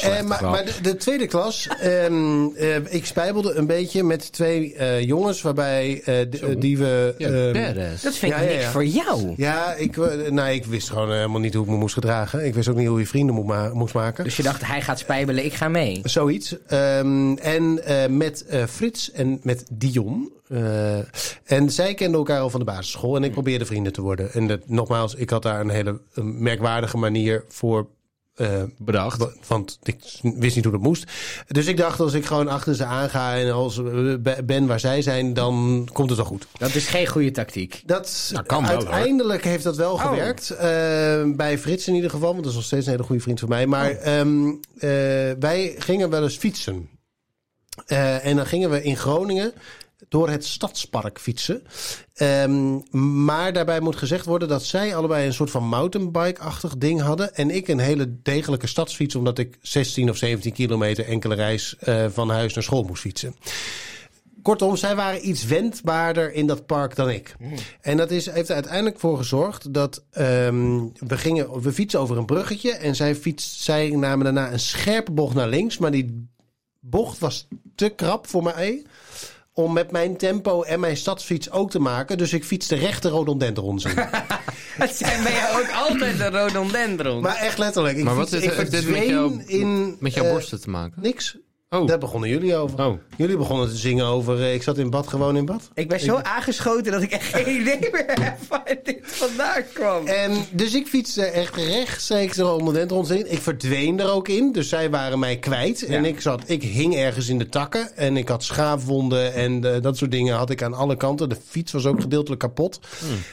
[0.00, 5.02] eh, maar de, de tweede klas, ehm, eh, ik spijbelde een beetje met twee eh,
[5.02, 6.16] jongens waarbij eh,
[6.58, 7.14] die we...
[7.18, 7.74] Ja, ehm.
[8.02, 8.70] Dat vind ik Ja, niks ja.
[8.70, 9.34] voor jou.
[9.36, 9.96] ja, ik,
[10.30, 12.46] nou, ik wist gewoon helemaal niet hoe ik me moest gedragen.
[12.46, 14.24] Ik wist ook niet hoe je vrienden moet ma- moest maken.
[14.24, 16.00] Dus je dacht, hij gaat spijbelen, ik ga mee.
[16.04, 16.56] Zoiets.
[16.66, 20.32] Ehm, en eh, met eh, Frits en met Dion.
[20.48, 20.96] Eh,
[21.44, 23.16] en zij kenden elkaar al van de basisschool.
[23.16, 24.32] En ik probeerde vrienden te worden.
[24.32, 27.86] En dat, nogmaals, ik had daar een hele merkwaardige manier voor
[28.42, 29.18] eh, Bedacht.
[29.18, 31.04] wa- Want ik wist niet hoe dat moest.
[31.48, 33.84] Dus ik dacht, als ik gewoon achter ze aanga en als eh,
[34.20, 36.46] be- ben waar zij zijn, dan komt het wel goed.
[36.58, 37.82] Dat is geen goede tactiek.
[37.86, 40.50] Dat, Dat kan wel, uiteindelijk heeft dat wel gewerkt.
[40.50, 43.40] Eh, bij Frits in ieder geval, want dat is nog steeds een hele goede vriend
[43.40, 43.66] van mij.
[43.66, 44.88] Maar ehm, eh,
[45.38, 46.88] wij gingen wel eens fietsen.
[47.86, 49.52] Eh, en dan gingen we in Groningen
[50.08, 51.62] door het stadspark fietsen.
[52.14, 52.78] Ehm,
[53.24, 57.34] maar daarbij moet gezegd worden dat zij allebei een soort van mountainbike-achtig ding hadden.
[57.34, 62.06] En ik een hele degelijke stadsfiets, omdat ik 16 of 17 kilometer enkele reis eh,
[62.08, 63.34] van huis naar school moest fietsen.
[64.42, 67.36] Kortom, zij waren iets wendbaarder in dat park dan ik.
[67.80, 72.16] En dat is, heeft er uiteindelijk voor gezorgd dat ehm, we, gingen, we fietsen over
[72.16, 72.72] een bruggetje.
[72.72, 75.78] En zij, fietst, zij namen daarna een scherpe bocht naar links.
[75.78, 76.28] Maar die
[76.80, 78.82] bocht was te krap voor mij
[79.54, 82.18] om met mijn tempo en mijn stadsfiets ook te maken.
[82.18, 83.92] Dus ik recht de rhododendrons in.
[84.76, 87.22] Het zijn bij jou ook altijd de rhododendron.
[87.22, 87.96] maar echt letterlijk.
[87.96, 89.96] Ik, Maar wat fiets- is- ik heeft dit met jou- in...
[90.00, 91.02] Met jouw eh, borsten te maken?
[91.02, 91.36] Niks.
[91.72, 91.86] Oh.
[91.86, 92.84] Daar begonnen jullie over.
[92.86, 92.98] Oh.
[93.16, 94.42] Jullie begonnen te zingen over...
[94.42, 95.70] eh, ik zat in bad, gewoon in bad.
[95.74, 100.06] ik ben zo aangeschoten dat ik echt geen idee meer heb waar dit vandaan kwam.
[100.06, 103.32] En dus ik fietste echt rechtstreeks de rondent in.
[103.32, 104.52] Ik verdween er ook in.
[104.52, 105.84] Dus zij waren mij kwijt.
[105.84, 107.96] En ik, zat, ik hing ergens in de takken.
[107.96, 111.28] En ik had schaafwonden en eh, dat soort dingen had ik aan alle kanten.
[111.28, 112.80] De fiets was ook gedeeltelijk kapot.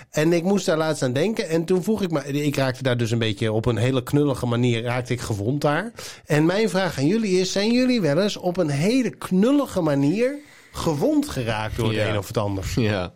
[0.09, 1.49] En ik moest daar laatst aan denken.
[1.49, 2.25] En toen vroeg ik me...
[2.43, 4.83] Ik raakte daar dus een beetje op een hele knullige manier...
[4.83, 5.91] raakte ik gewond daar.
[6.25, 7.51] En mijn vraag aan jullie is...
[7.51, 10.35] Zijn jullie wel eens op een hele knullige manier...
[10.71, 12.09] gewond geraakt door het Ja.
[12.09, 12.71] een of het ander?
[12.75, 13.13] Ja.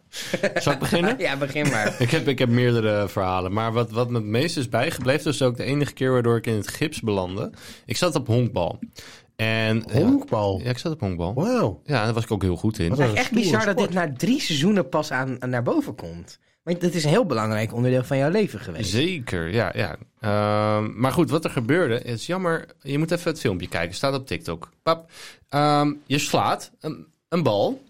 [0.56, 1.16] Zal ik beginnen?
[1.26, 1.96] Ja, begin maar.
[2.00, 3.54] Ik heb, ik heb meerdere verhalen.
[3.54, 5.24] Maar wat, wat me het meest is bijgebleven...
[5.24, 7.52] dus ook de enige keer waardoor ik in het gips belandde.
[7.86, 8.80] Ik zat op honkbal.
[9.36, 10.60] En, ja, Honkbal?
[10.64, 11.34] Ja, ik zat op honkbal.
[11.34, 11.82] Wauw.
[11.86, 12.90] Ja, daar was ik ook heel goed in.
[12.90, 15.96] Wat Het is echt bizar dat dit na drie seizoenen pas aan, aan naar boven
[15.96, 16.40] komt.
[16.64, 18.90] Want dat is een heel belangrijk onderdeel van jouw leven geweest.
[18.90, 19.72] Zeker, ja.
[19.76, 19.96] ja.
[20.20, 22.66] Ehm, maar goed, wat er gebeurde, is jammer.
[22.82, 24.70] Je moet even het filmpje kijken, staat op TikTok.
[24.84, 25.12] Pap,
[25.50, 27.84] ehm, je slaat een, een bal,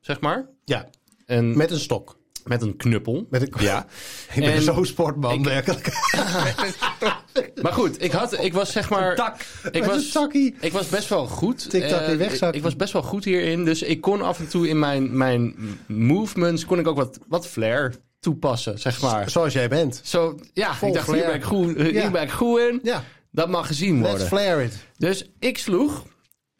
[0.00, 0.46] zeg maar.
[0.64, 0.88] Ja.
[1.26, 2.16] En Met een stok.
[2.44, 3.26] met een knuppel.
[3.30, 3.52] Met een...
[3.58, 3.86] Ja.
[4.34, 5.88] Ik ben En- zo sportman, ik- werkelijk.
[7.62, 9.14] Maar goed, ik, had, ik was zeg maar...
[9.16, 9.34] Tak.
[9.40, 10.54] Ik Met een was, takkie.
[10.60, 11.66] ik was best wel goed.
[11.72, 12.48] Weer wegzakken.
[12.48, 13.64] ik, ik was best wel goed hierin.
[13.64, 15.54] Dus ik kon af en toe in mijn, mijn
[15.86, 16.64] movements...
[16.64, 19.30] kon ik ook wat, wat flair toepassen, zeg maar.
[19.30, 20.00] Zoals jij bent.
[20.04, 22.10] Zo, ja, Vol ik dacht, hier ben ik, goed, hier Ja.
[22.10, 22.80] ben ik goed in.
[22.82, 24.26] Ja, Dat mag gezien let's worden.
[24.26, 24.74] flare it.
[24.96, 26.04] Dus ik sloeg.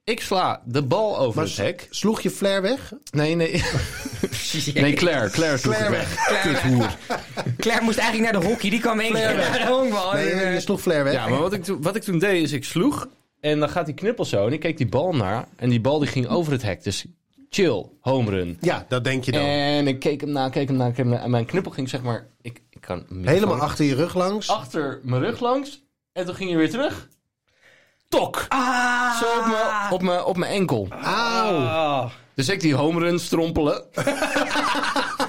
[0.05, 1.87] Ik sla de bal over Maar het hek.
[1.91, 2.93] sloeg je flare weg?
[3.11, 3.63] Nee, nee.
[4.75, 5.31] Nee, Claire.
[5.31, 6.43] Claire sloeg Claire ik weg.
[6.43, 6.97] Kuthoer.
[7.59, 10.13] Claire moest eigenlijk naar de hockey, die kwam één keer naar de honkbal.
[10.13, 11.13] Nee, eh, je sloeg flare weg.
[11.13, 13.09] Ja, maar wat ik, toen- wat ik toen deed is ik sloeg.
[13.41, 14.47] En dan gaat die knuppel zo.
[14.47, 15.47] En ik keek die bal naar.
[15.57, 16.85] En die bal die ging over het hek.
[16.85, 17.05] Dus
[17.55, 18.57] chill, home run.
[18.61, 19.41] Ja, dat denk je dan.
[19.45, 21.19] En ik keek hem na, keek hem na, keek hem na.
[21.21, 22.27] En mijn knuppel ging zeg maar...
[22.43, 24.49] Ik, ik kan Helemaal achter je rug langs.
[24.49, 25.83] achter mijn rug langs.
[26.13, 27.09] En toen ging hij weer terug.
[28.09, 28.47] Tok!
[28.49, 29.19] Ah.
[29.19, 30.89] Zo op mijn, op mijn, op mijn enkel.
[31.03, 31.57] Auw.
[31.57, 32.05] Oh.
[32.35, 33.85] Dus ik die home run strompelen.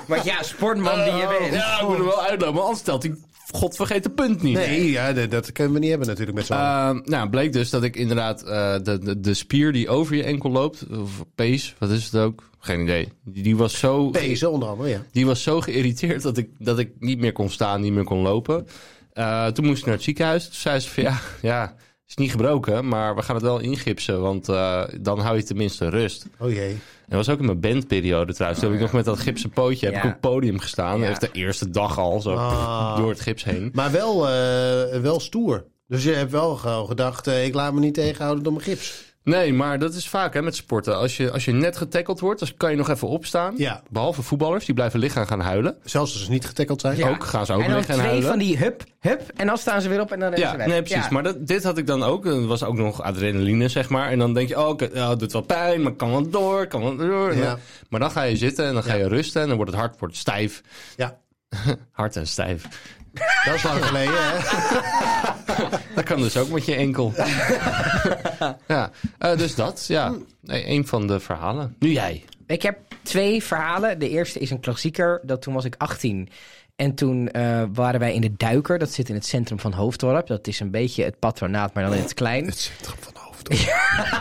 [0.08, 1.54] Maar ja, sportman die je bent.
[1.54, 2.54] Ja, ik moet hem wel uitlopen.
[2.56, 3.16] Maar anders stelt hij
[3.56, 4.56] godvergeten punt niet.
[4.56, 6.98] Nee, ja, dat, dat kunnen we niet hebben natuurlijk met z'n allen.
[6.98, 10.24] Uh, nou, bleek dus dat ik inderdaad eh, de, de, de spier die over je
[10.24, 12.50] enkel loopt, of pees, wat is het ook?
[12.60, 13.08] Geen idee.
[13.24, 15.04] Die, die was zo, Pezen onder andere, ja.
[15.12, 18.22] die was zo geïrriteerd dat ik, dat ik niet meer kon staan, niet meer kon
[18.22, 18.68] lopen.
[19.14, 20.44] Uh, toen moest ik naar het ziekenhuis.
[20.44, 21.76] Toen zei ze van ja, ja,
[22.08, 25.90] is niet gebroken, maar we gaan het wel ingipsen, want uh, dan hou je tenminste
[25.90, 26.26] rust.
[26.40, 26.70] Oh jee.
[26.72, 28.62] En dat was ook in mijn bandperiode trouwens.
[28.62, 31.00] Toen heb ik nog met dat gipsen pootje heb ik op het podium gestaan.
[31.00, 31.08] Ja.
[31.10, 32.98] Echt de eerste dag al, zo Ah.
[32.98, 33.70] door het gips heen.
[33.74, 35.66] Maar wel, eh, wel stoer.
[35.88, 39.15] Dus je hebt wel gewoon gedacht, eh, ik laat me niet tegenhouden door mijn gips.
[39.26, 40.98] Nee, maar dat is vaak hè, met sporten.
[40.98, 43.54] Als je, als je net getackeld wordt, dan kan je nog even opstaan.
[43.58, 43.82] Ja.
[43.90, 45.76] Behalve voetballers, die blijven liggen en gaan huilen.
[45.84, 46.98] Zelfs als ze niet getackeld zijn.
[46.98, 47.10] Ja.
[47.10, 48.30] Ook gaan ze ook en dan liggen en twee huilen.
[48.30, 49.22] van die hup, hup.
[49.36, 50.68] En dan staan ze weer op en dan rennen Ja, ze weg.
[50.68, 51.04] nee, precies.
[51.04, 51.12] Ja.
[51.12, 52.26] Maar dat, dit had ik dan ook.
[52.26, 54.10] Er was ook nog adrenaline, zeg maar.
[54.12, 56.68] En dan denk je, oh, oké, ja, het doet wel pijn, maar kan wel door,
[56.68, 57.36] kan wel door.
[57.36, 57.58] Ja.
[57.90, 60.00] Maar dan ga je zitten en dan ga je rusten en dan wordt het hart
[60.00, 60.62] wordt stijf.
[60.96, 61.18] Ja,
[61.92, 62.68] Hard en stijf.
[63.46, 64.38] dat is lang geleden, hè?
[65.96, 67.14] Dat kan dus ook met je enkel.
[68.68, 70.14] ja, eh, dus dat, ja.
[70.42, 71.76] Nee, een van de verhalen.
[71.80, 72.24] Nu jij.
[72.48, 74.00] Ik heb twee verhalen.
[74.00, 75.22] De eerste is een klassieker.
[75.24, 76.30] Dat toen was ik 18.
[76.76, 78.80] En toen eh, waren wij in de Duiker.
[78.80, 80.28] Dat zit in het centrum van Hoofddorp.
[80.28, 82.46] Dat is een beetje het patronaat, maar dan in het klein.
[82.46, 83.48] Het centrum van hoofd.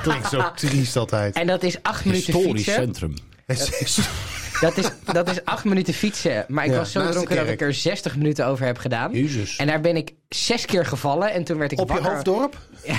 [0.02, 1.36] Klinkt zo triest altijd.
[1.36, 2.72] En dat is acht minuten fietsen.
[2.72, 3.14] centrum.
[3.46, 3.98] Het is-
[4.60, 6.44] Dat is, dat is acht minuten fietsen.
[6.48, 9.12] Maar ik Ja, was zo dronken dat ik er 60 minuten over heb gedaan.
[9.12, 9.56] Jezus.
[9.56, 11.32] En daar ben ik zes keer gevallen.
[11.32, 12.12] En toen werd ik Op je wakker.
[12.12, 12.58] hoofddorp?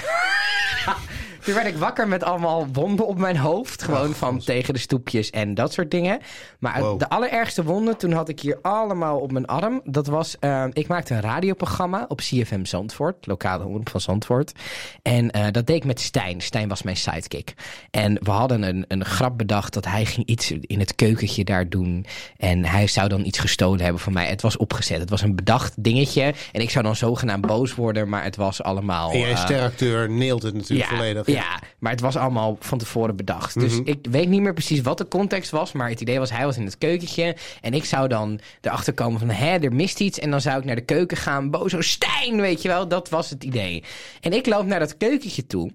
[1.45, 3.83] Toen werd ik wakker met allemaal wonden op mijn hoofd.
[3.83, 6.19] Gewoon van tegen de stoepjes en dat soort dingen.
[6.59, 6.99] Maar Wow.
[6.99, 9.81] de allerergste wonden, toen had ik hier allemaal op mijn arm.
[9.83, 13.25] Dat was, eh, ik maakte een radioprogramma op CFM Zandvoort.
[13.27, 14.51] Lokale omroep van Zandvoort.
[15.01, 16.41] En eh, dat deed ik met Stijn.
[16.41, 17.53] Stijn was mijn sidekick.
[17.91, 21.69] En we hadden een, een grap bedacht dat hij ging iets in het keukentje daar
[21.69, 22.05] doen.
[22.37, 24.25] En hij zou dan iets gestolen hebben van mij.
[24.27, 24.99] Het was opgezet.
[24.99, 26.33] Het was een bedacht dingetje.
[26.51, 28.09] En ik zou dan zogenaamd boos worden.
[28.09, 29.11] Maar het was allemaal...
[29.11, 31.27] En jij eh, steracteur neelt het natuurlijk volledig.
[31.27, 31.34] ja,
[31.79, 33.59] maar het was allemaal van tevoren bedacht.
[33.59, 35.71] Dus ik weet niet meer precies wat de context was.
[35.71, 37.35] Maar het idee was, hij was in het keukentje.
[37.61, 40.19] En ik zou dan erachter komen van, hè, er mist iets.
[40.19, 41.49] En dan zou ik naar de keuken gaan.
[41.49, 42.87] Bozo Stijn, weet je wel.
[42.87, 43.83] Dat was het idee.
[44.21, 45.71] En ik loop naar dat keukentje toe.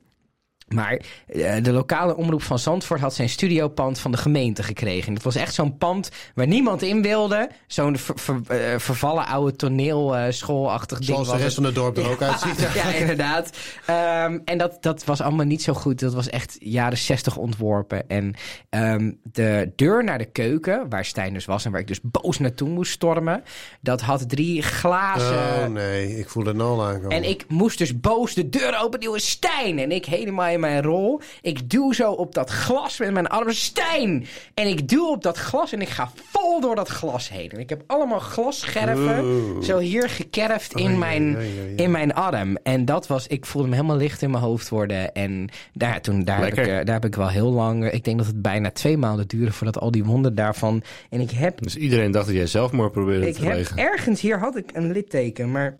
[0.75, 5.15] Maar eh, de lokale omroep van Zandvoort had zijn studiopand van de gemeente gekregen.
[5.15, 7.49] Het was echt zo'n pand waar niemand in wilde.
[7.67, 11.11] Zo'n ver- ver- eh, vervallen oude toneelschoolachtig ding.
[11.11, 12.69] Zoals de rest van het dorp er ook uitziet.
[12.75, 13.51] Ja, inderdaad.
[13.87, 16.01] Ehm, en dat, dat was allemaal niet zo goed.
[16.01, 18.09] Dat was echt jaren 60 ontworpen.
[18.09, 18.35] En
[18.69, 22.39] ehm, de deur naar de keuken, waar Stijn dus was en waar ik dus boos
[22.39, 23.43] naartoe moest stormen,
[23.81, 25.65] dat had drie glazen.
[25.65, 27.11] Oh nee, ik voel het nou al aankomen.
[27.17, 29.21] En ik moest dus boos de deur open.
[29.21, 29.79] Stijn!
[29.79, 31.21] En ik helemaal in mijn rol.
[31.43, 33.53] Ik duw zo op dat glas met mijn arm.
[33.53, 34.27] Stijn!
[34.55, 37.51] En ik duw op dat glas en ik ga vol door dat glas heen.
[37.51, 41.37] En ik heb allemaal glasscherven zo hier gekerfd in, mijn,
[41.77, 42.57] in mijn arm.
[42.63, 43.27] En dat was...
[43.27, 45.13] Ik voelde me helemaal licht in mijn hoofd worden.
[45.13, 47.85] En daar, toen, daar, heb ik, eh, daar heb ik wel heel lang...
[47.85, 50.83] eh, Ik denk dat het bijna twee maanden duurde voordat al die wonden daarvan...
[51.11, 51.63] En ik heb...
[51.63, 53.77] Dus iedereen dacht dat jij zelfmoord probeerde Ik te heb plegen.
[53.77, 55.79] ergens hier had ik een litteken, maar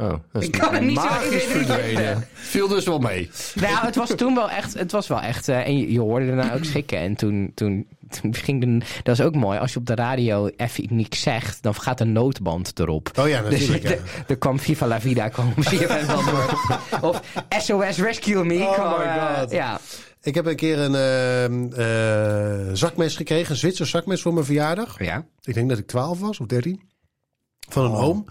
[0.00, 2.26] Oh, dat is ik kan het niet magisch verdwenen.
[2.32, 3.30] Viel dus wel mee.
[3.54, 4.74] Nou, het was toen wel echt.
[4.74, 5.48] Het was wel echt.
[5.48, 6.98] eh, en je, je hoorde daarna ook schrikken.
[6.98, 7.86] En toen, toen,
[8.20, 8.86] toen ging de.
[9.02, 9.58] Dat is ook mooi.
[9.58, 13.10] Als je op de radio even niks zegt, dan gaat de noodband erop.
[13.18, 13.88] Oh ja, Dus natuurlijk.
[13.88, 13.96] ja.
[14.26, 15.52] er kwam Viva la Vida kwam.
[17.00, 17.20] Of
[17.58, 18.98] SOS Rescue Me Oh kwam.
[18.98, 19.50] my eh, God.
[19.50, 19.80] ja.
[20.22, 25.04] Ik heb een keer een eh, eh, zakmes gekregen, een Zwitser zakmes voor mijn verjaardag.
[25.04, 25.24] ja.
[25.42, 26.80] Ik denk dat ik 12 was of 13.
[27.68, 28.02] Van een Oh.
[28.02, 28.24] oom.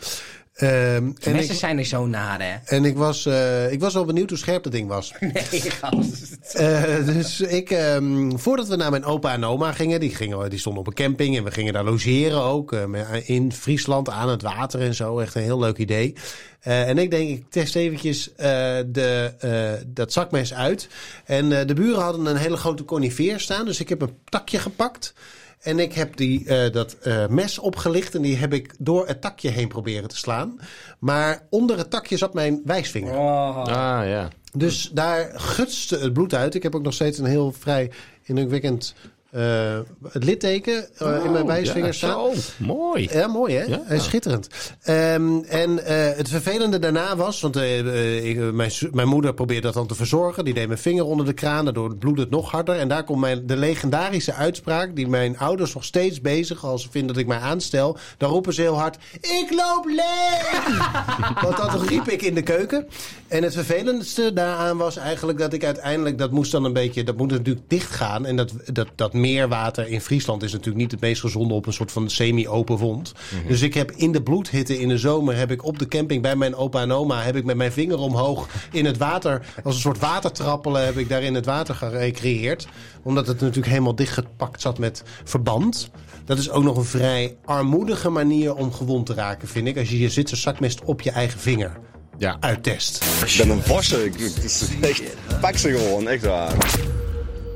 [0.57, 0.71] Ehm,
[1.19, 2.55] en, Messen ik, zijn er zo naar, hè?
[2.75, 5.13] en ik, was, eh, ik was wel benieuwd hoe scherp dat ding was.
[5.19, 6.25] Nee, gast.
[6.53, 10.59] Eh, dus ik, ehm, voordat we naar mijn opa en oma gingen, die, gingen, die
[10.59, 12.73] stonden op een camping en we gingen daar logeren ook.
[12.73, 15.19] eh, in Friesland aan het water en zo.
[15.19, 16.15] Echt een heel leuk idee.
[16.59, 20.87] En ik denk, ik test eventjes de, dat zakmes uit.
[21.25, 23.65] En de buren hadden een hele grote conifeer staan.
[23.65, 25.13] Dus ik heb een takje gepakt.
[25.61, 29.21] En ik heb die, eh, dat eh, mes opgelicht en die heb ik door het
[29.21, 30.59] takje heen proberen te slaan.
[30.99, 33.17] Maar onder het takje zat mijn wijsvinger.
[33.17, 33.57] Oh.
[33.57, 34.29] Ah, ja.
[34.53, 36.55] Dus daar gutste het bloed uit.
[36.55, 37.91] Ik heb ook nog steeds een heel vrij
[38.23, 38.93] indrukwekkend
[39.31, 39.79] eh
[40.11, 42.35] het litteken eh, in mijn wijsvinger Ja, staan.
[42.35, 42.41] zo.
[42.57, 43.09] Mooi.
[43.11, 43.63] Ja, mooi hè?
[43.63, 43.81] Ja.
[43.87, 44.47] Eh, Schitterend.
[44.81, 45.79] Ehm, en
[46.17, 50.45] het vervelende daarna was, want ik, mijn, mijn moeder probeerde dat dan te verzorgen.
[50.45, 52.75] Die deed mijn vinger onder de kraan, daardoor bloedde het nog harder.
[52.79, 56.89] En daar komt mijn, de legendarische uitspraak, die mijn ouders nog steeds bezig, als ze
[56.91, 57.97] vinden dat ik mij aanstel.
[58.17, 60.85] Dan roepen ze heel hard, ik loop leeg!
[61.43, 62.87] want dat riep ik in de keuken.
[63.27, 67.17] En het vervelendste daaraan was eigenlijk dat ik uiteindelijk, dat moest dan een beetje, dat
[67.17, 68.25] moet natuurlijk dicht gaan.
[68.25, 71.73] En dat, dat, dat meerwater in Friesland is natuurlijk niet het meest gezonde op een
[71.73, 73.11] soort van semi-open wond.
[73.47, 76.35] Dus ik heb in de bloedhitte in de zomer, heb ik op de camping bij
[76.35, 79.81] mijn opa en oma, heb ik met mijn vinger omhoog in het water, als een
[79.81, 82.67] soort watertrappelen, heb ik daar in het water gerecreëerd.
[83.03, 85.89] Omdat het natuurlijk helemaal dichtgepakt zat met verband.
[86.25, 89.77] Dat is ook nog een vrij armoedige manier om gewond te raken, vind ik.
[89.77, 91.79] Als je je zakmest op je eigen vinger
[92.17, 92.37] Ja.
[92.39, 93.05] uittest.
[93.25, 94.05] Ik ben een wasser.
[94.05, 95.03] Ik, ik, echt,
[95.41, 96.53] pak ze gewoon, echt waar.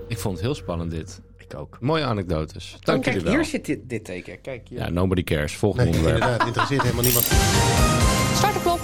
[0.07, 1.21] Ik vond het heel spannend dit.
[1.51, 1.77] Ik ook.
[1.79, 2.77] Mooie anekdotes.
[2.79, 3.33] Dank Oh, kijk, jullie wel.
[3.33, 4.41] hier zit dit, dit teken.
[4.41, 4.79] Kijk hier.
[4.79, 5.55] Ja, nobody cares.
[5.55, 6.21] Volgende Nee, onderwerp.
[6.23, 7.25] inderdaad, interesseert helemaal niemand.
[8.35, 8.79] Start de klok.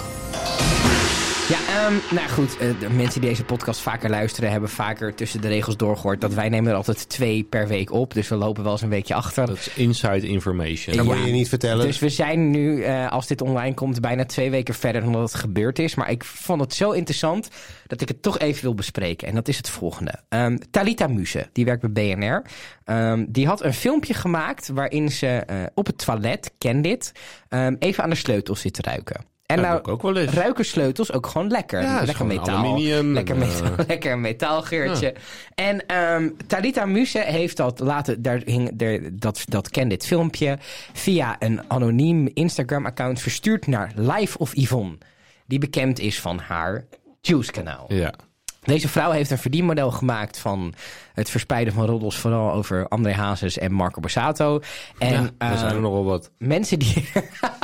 [1.68, 4.50] Ehm, nou goed, eh, de mensen die deze podcast vaker luisteren...
[4.50, 6.20] hebben vaker tussen de regels doorgehoord...
[6.20, 8.14] dat wij nemen er altijd twee per week op.
[8.14, 9.46] Dus we lopen wel eens een weekje achter.
[9.46, 10.96] Dat is inside information.
[10.96, 11.14] Dat Ja.
[11.14, 11.86] moet je niet vertellen.
[11.86, 15.22] Dus we zijn nu, eh, als dit online komt, bijna twee weken verder dan dat
[15.32, 15.94] het gebeurd is.
[15.94, 17.48] Maar ik vond het zo interessant
[17.86, 19.28] dat ik het toch even wil bespreken.
[19.28, 20.14] En dat is het volgende.
[20.28, 22.42] Ehm Talita Muse, die werkt bij BNR.
[22.84, 27.12] Ehm, die had een filmpje gemaakt waarin ze eh, op het toilet, ken dit,
[27.48, 29.27] ehm, even aan de sleutels zit te ruiken.
[29.48, 30.32] En nou, ook wel eens.
[30.32, 31.82] ruiken sleutels ook gewoon lekker.
[31.82, 32.56] Ja, lekker gewoon metaal.
[32.56, 35.14] aluminium Lekker, en, metaal, eh, lekker metaalgeurtje.
[35.54, 40.58] En ehm Talita Muse heeft dat laten, daar hing, daar, dat, dat kende dit filmpje,
[40.92, 44.98] via een anoniem Instagram-account verstuurd naar Life of Yvonne.
[45.46, 46.84] Die bekend is van haar
[47.20, 47.84] Juice-kanaal.
[47.88, 48.14] Ja.
[48.62, 50.74] Deze vrouw heeft een verdienmodel gemaakt van
[51.14, 54.60] het verspreiden van roddels, vooral over André Hazes en Marco Borsato.
[54.98, 56.30] En ja, er zijn ehm, er nog wel wat.
[56.38, 57.08] mensen die,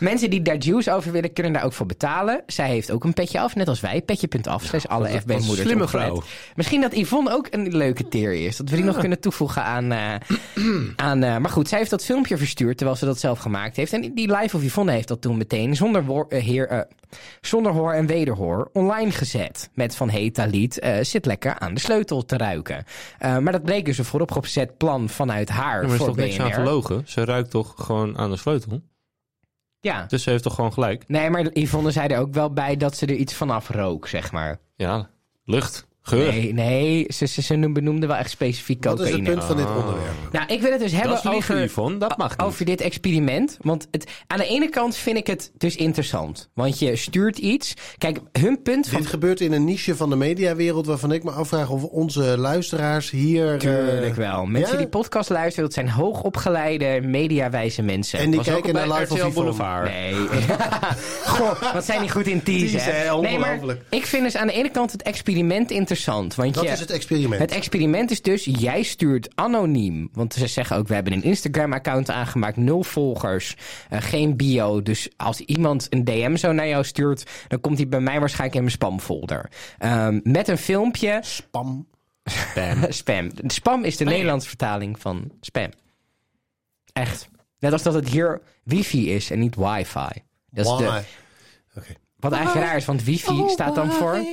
[0.00, 2.42] mensen die daar juice over willen, kunnen daar ook voor betalen.
[2.46, 4.02] Zij heeft ook een petje af, net als wij.
[4.02, 4.64] Petje.af.
[4.64, 6.22] Zij is alle FB-moeders slimme vrouw.
[6.56, 8.56] Misschien dat Yvonne ook een leuke teer is.
[8.56, 9.92] Dat we die nog kunnen toevoegen aan...
[9.92, 10.14] eh,
[10.96, 13.92] aan eh, maar goed, zij heeft dat filmpje verstuurd terwijl ze dat zelf gemaakt heeft.
[13.92, 16.86] En die live of Yvonne heeft dat toen meteen zonder, woor- eh, heer,
[17.40, 19.70] zonder hoor en wederhoor online gezet.
[19.74, 22.84] Met van, hey Talit, zit lekker aan de sleutel te ruiken.
[23.20, 26.16] Maar dat bleek dus een vooropgezet plan vanuit haar Ja, maar er is voor toch
[26.16, 26.54] niks aan BNR.
[26.54, 27.02] gelogen?
[27.04, 28.80] Ze ruikt toch gewoon aan de sleutel?
[29.80, 30.04] Ja.
[30.06, 31.08] Dus ze heeft toch gewoon gelijk?
[31.08, 34.32] Nee, maar Yvonne zei er ook wel bij dat ze er iets vanaf rook, zeg
[34.32, 34.58] maar.
[34.76, 35.10] Ja,
[35.44, 36.32] lucht, geur.
[36.32, 39.30] Nee, nee ze, ze, ze benoemde wel echt specifiek Wat is het cocaïne.
[39.34, 40.14] punt van dit onderwerp?
[40.32, 41.98] Nou, ik wil het dus hebben dat over, Yvonne.
[41.98, 42.46] Dat mag niet.
[42.46, 43.56] over dit experiment.
[43.60, 46.48] Want het, aan de ene kant vind ik het dus interessant.
[46.54, 47.74] Want je stuurt iets.
[47.98, 49.00] Kijk, hun punt van...
[49.00, 53.10] Dit gebeurt in een niche van de mediawereld waarvan ik me afvraag of onze luisteraars
[53.10, 53.52] hier...
[53.52, 54.44] eh, Tuurlijk wel.
[54.46, 54.78] Mensen ja?
[54.78, 58.18] die podcast luisteren, dat zijn hoogopgeleide, mediawijze mensen.
[58.18, 59.34] En die Was kijken naar Live of.
[59.34, 59.90] Boulevard.
[59.90, 60.14] Nee.
[61.24, 62.80] Goh, wat zijn die goed in teasen.
[63.22, 63.80] Nee, maar Ongelooflijk.
[63.90, 65.94] ik vind dus aan de ene kant het experiment interessant.
[66.36, 67.40] Want Dat je, is het experiment.
[67.40, 70.08] Het experiment is dus, jij stuurt anoniem.
[70.12, 73.56] Want ze zeggen ook, we hebben een Instagram-account aangemaakt, nul volgers,
[73.88, 74.82] eh, geen bio.
[74.82, 78.54] Dus als iemand een DM zo naar jou stuurt, dan komt hij bij mij waarschijnlijk
[78.54, 79.50] in mijn spamfolder.
[79.78, 81.86] Ehm, met een filmpje, Spam.
[82.24, 82.84] Spam.
[82.92, 83.30] spam.
[83.46, 85.70] Spam is de Nederlandse vertaling van spam.
[86.92, 87.28] Echt.
[87.58, 90.22] Net als dat het hier wifi is en niet wifi.
[90.50, 90.82] Dat is Why?
[90.82, 91.02] de,
[91.80, 91.92] Oké.
[92.16, 94.24] wat eigenlijk raar is, want wifi staat dan voor...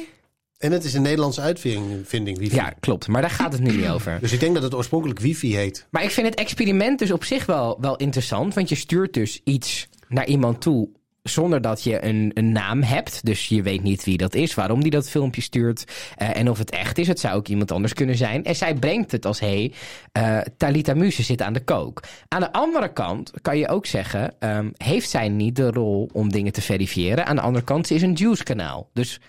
[0.63, 2.56] En het is een Nederlandse uitvinding, vinding, wifi.
[2.56, 3.08] Ja, klopt.
[3.08, 4.17] Maar daar gaat het nu niet over.
[4.21, 5.88] Dus ik denk dat het oorspronkelijk wifi heet.
[5.89, 8.54] Maar ik vind het experiment dus op zich wel, wel interessant.
[8.54, 10.89] Want je stuurt dus iets naar iemand toe
[11.23, 13.26] zonder dat je een, een naam hebt.
[13.26, 15.84] Dus je weet niet wie dat is, waarom die dat filmpje stuurt.
[16.15, 17.08] eh, en of het echt is.
[17.08, 18.43] Het zou ook iemand anders kunnen zijn.
[18.43, 19.73] En zij brengt het als, hé, hey,
[20.12, 22.04] eh, Talita Muse zit aan de kook.
[22.28, 24.34] Aan de andere kant kan je ook zeggen...
[24.39, 27.26] ehm, heeft zij niet de rol om dingen te verifiëren?
[27.26, 28.89] Aan de andere kant, ze is een Juice-kanaal.
[28.93, 29.19] Dus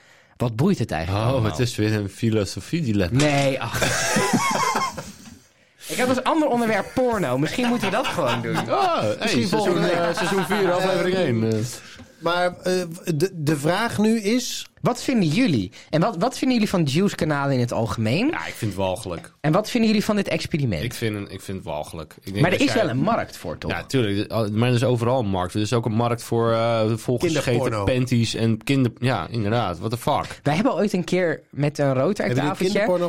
[0.45, 1.51] wat boeit het eigenlijk Oh, allemaal?
[1.51, 3.19] het is weer een filosofie-dilemma.
[3.25, 3.83] Nee, ach.
[5.89, 7.39] Ik heb als ander onderwerp porno.
[7.39, 8.57] Misschien moeten we dat gewoon doen.
[8.57, 9.97] Oh, hey, Misschien seizoen, volgende week.
[9.97, 11.65] eh, seizoen 4, aflevering 1.
[12.19, 12.73] Maar eh,
[13.05, 14.67] de, de vraag nu is...
[14.85, 15.73] Wat vinden jullie?
[15.91, 18.27] En wat, wat vinden jullie van Juice-kanalen in het algemeen?
[18.31, 19.33] Ja, ik vind het walgelijk.
[19.41, 20.83] En wat vinden jullie van dit experiment?
[20.83, 22.15] Ik vind, ik vind het walgelijk.
[22.21, 23.71] Ik denk maar er is jij- wel een markt voor, toch?
[23.71, 24.53] Ja, tuurlijk.
[24.53, 25.55] Maar er is overal een markt.
[25.55, 27.85] Er is ook een markt voor eh volgescheten Kinderporno.
[27.85, 28.93] panties en kinder...
[28.99, 29.79] Ja, inderdaad.
[29.79, 30.41] What the fuck?
[30.43, 31.95] Wij hebben ooit een keer met een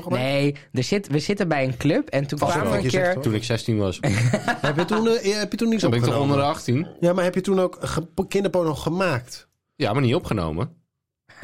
[0.01, 0.09] gemaakt?
[0.09, 3.21] Nee, er zit, we zitten bij een club en toen kwamen we een zegt keer...
[3.21, 3.97] Toen ik 16 was.
[4.01, 6.87] heb, je toen, eh, heb je toen niets Toen ben ik toch onder de 18?
[6.99, 9.47] Ja, maar heb je toen ook ge- kinderporno gemaakt?
[9.75, 10.83] Ja, maar niet opgenomen.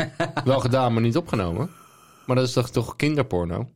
[0.43, 1.69] Wel gedaan, maar niet opgenomen.
[2.25, 3.69] Maar dat is toch, toch kinderporno?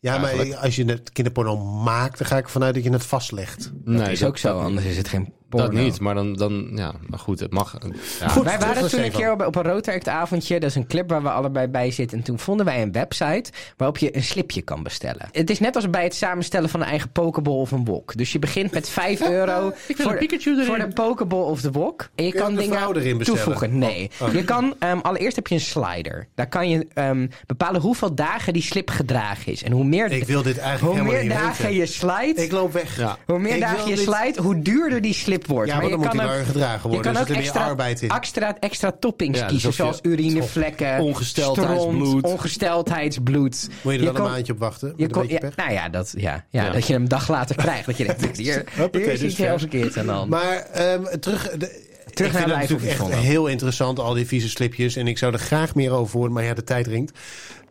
[0.00, 0.60] Ja, maar Eigenlijk.
[0.60, 3.70] als je het kinderporno maakt, dan ga ik ervan uit dat je het vastlegt.
[3.84, 5.66] Nee, Dat is ook zo, anders is het geen porno.
[5.66, 7.76] Dat niet, maar dan, dan ja, maar goed, het mag.
[8.20, 8.44] Ja, Goed.
[8.44, 10.60] Wij waren toen een keer op, op een roodtaartavondje.
[10.60, 12.18] Dat is een club waar we allebei bij zitten.
[12.18, 15.28] En toen vonden wij een website waarop je een slipje kan bestellen.
[15.32, 18.16] Het is net als bij het samenstellen van een eigen pokeball of een wok.
[18.16, 20.64] Dus je begint met 5 euro voor, een Pikachu erin.
[20.64, 22.08] voor de pokeball of de wok.
[22.14, 23.24] En je Kun kan dingen erin bestellen?
[23.42, 23.78] toevoegen.
[23.78, 24.10] Nee.
[24.20, 24.32] Oh.
[24.32, 26.28] Je kan, ehm, allereerst heb je een slider.
[26.34, 29.62] Daar kan je ehm, bepalen hoeveel dagen die slip gedragen is.
[29.62, 31.78] En hoe meer, Ik wil dit eigenlijk hoe helemaal meer niet dagen weten.
[31.78, 32.38] je slijt...
[32.40, 32.96] Ik loop weg.
[32.96, 33.16] Ja.
[33.26, 35.68] Hoe meer Ik dagen je dit- slijt, hoe duurder die slip wordt.
[35.68, 36.08] Ja, maar je dan moet
[36.46, 37.12] gedragen je worden.
[37.12, 38.08] kan Er ook extra, arbeid in.
[38.08, 42.24] extra, extra toppings Ja, dus kiezen, je- zoals urinevlekken, Ongesteldheidsbloed.
[42.24, 43.68] ongesteldheidsbloed.
[43.82, 44.92] Moet je er dan een maandje op wachten?
[44.96, 47.86] je kon- ja, nou ja, dat, ja, ja, dat je hem een dag later krijgt.
[47.86, 49.58] Dat je denkt, hier, Hoppakee, hier is dus iets heel ver.
[49.58, 50.30] verkeerd aan de hand.
[50.30, 51.50] Maar ehm, terug...
[51.50, 54.96] De, ik naar vind het natuurlijk echt heel interessant, al die vieze slipjes.
[54.96, 57.18] En ik zou er graag meer over horen, maar ja, de tijd dringt.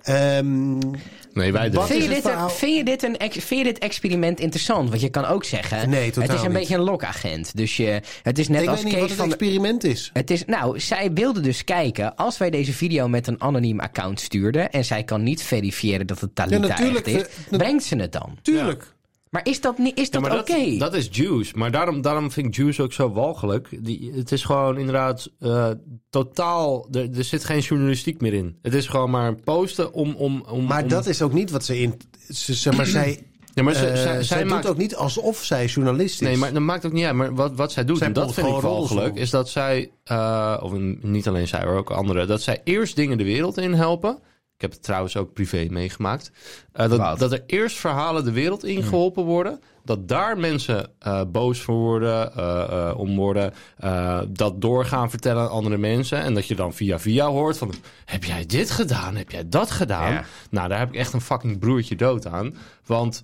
[0.07, 0.77] Ehm,
[1.33, 1.85] nee, wij doen.
[1.87, 4.89] Vind je, dit een, vind, je dit een, vind je dit experiment interessant?
[4.89, 6.51] Want je kan ook zeggen, Nee, het is een niet.
[6.53, 7.55] beetje een lokagent.
[7.55, 10.09] Dus je, het is net ik als weet niet Kees wat het de- experiment is.
[10.13, 14.19] Het is, nou, zij wilde dus kijken, als wij deze video met een anoniem account
[14.19, 17.95] stuurden en zij kan niet verifiëren dat het Talita Ja, natuurlijk, echt is, brengt ze
[17.95, 18.37] het dan?
[18.41, 18.95] Tuurlijk.
[19.29, 20.69] Maar is dat, niet, is Ja, dat oké?
[20.69, 21.57] dat, dat is juice.
[21.57, 23.85] Maar daarom, daarom vind ik juice ook zo walgelijk.
[23.85, 25.69] Die, het is gewoon inderdaad eh,
[26.09, 26.87] totaal...
[26.91, 28.57] Er, er zit geen journalistiek meer in.
[28.61, 30.15] Het is gewoon maar posten om...
[30.15, 31.93] om, om Maar om- dat is ook niet wat ze in...
[32.29, 33.19] Ze, zeg maar, zij,
[33.53, 36.27] Ja, maar ze, eh, zij, zij, zij doet maakt, ook niet alsof zij journalist is.
[36.27, 37.15] Nee, maar dat maakt ook niet uit.
[37.15, 40.57] Maar wat, wat zij doet, Zij en dat vind ik walgelijk, is dat zij, eh,
[40.61, 44.19] of niet alleen zij, maar ook anderen, dat zij eerst dingen de wereld in helpen.
[44.57, 46.31] Ik heb het trouwens ook privé meegemaakt.
[46.71, 49.59] Eh, dat, dat er eerst verhalen de wereld in geholpen worden.
[49.83, 53.53] Dat daar mensen eh, boos voor worden, eh, om worden.
[54.27, 56.21] dat doorgaan vertellen aan andere mensen.
[56.21, 57.73] En dat je dan via via hoort van...
[58.05, 59.15] Heb jij dit gedaan?
[59.15, 60.11] Heb jij dat gedaan?
[60.11, 60.23] Ja.
[60.49, 62.55] Nou, daar heb ik echt een fucking broertje dood aan.
[62.85, 63.21] Want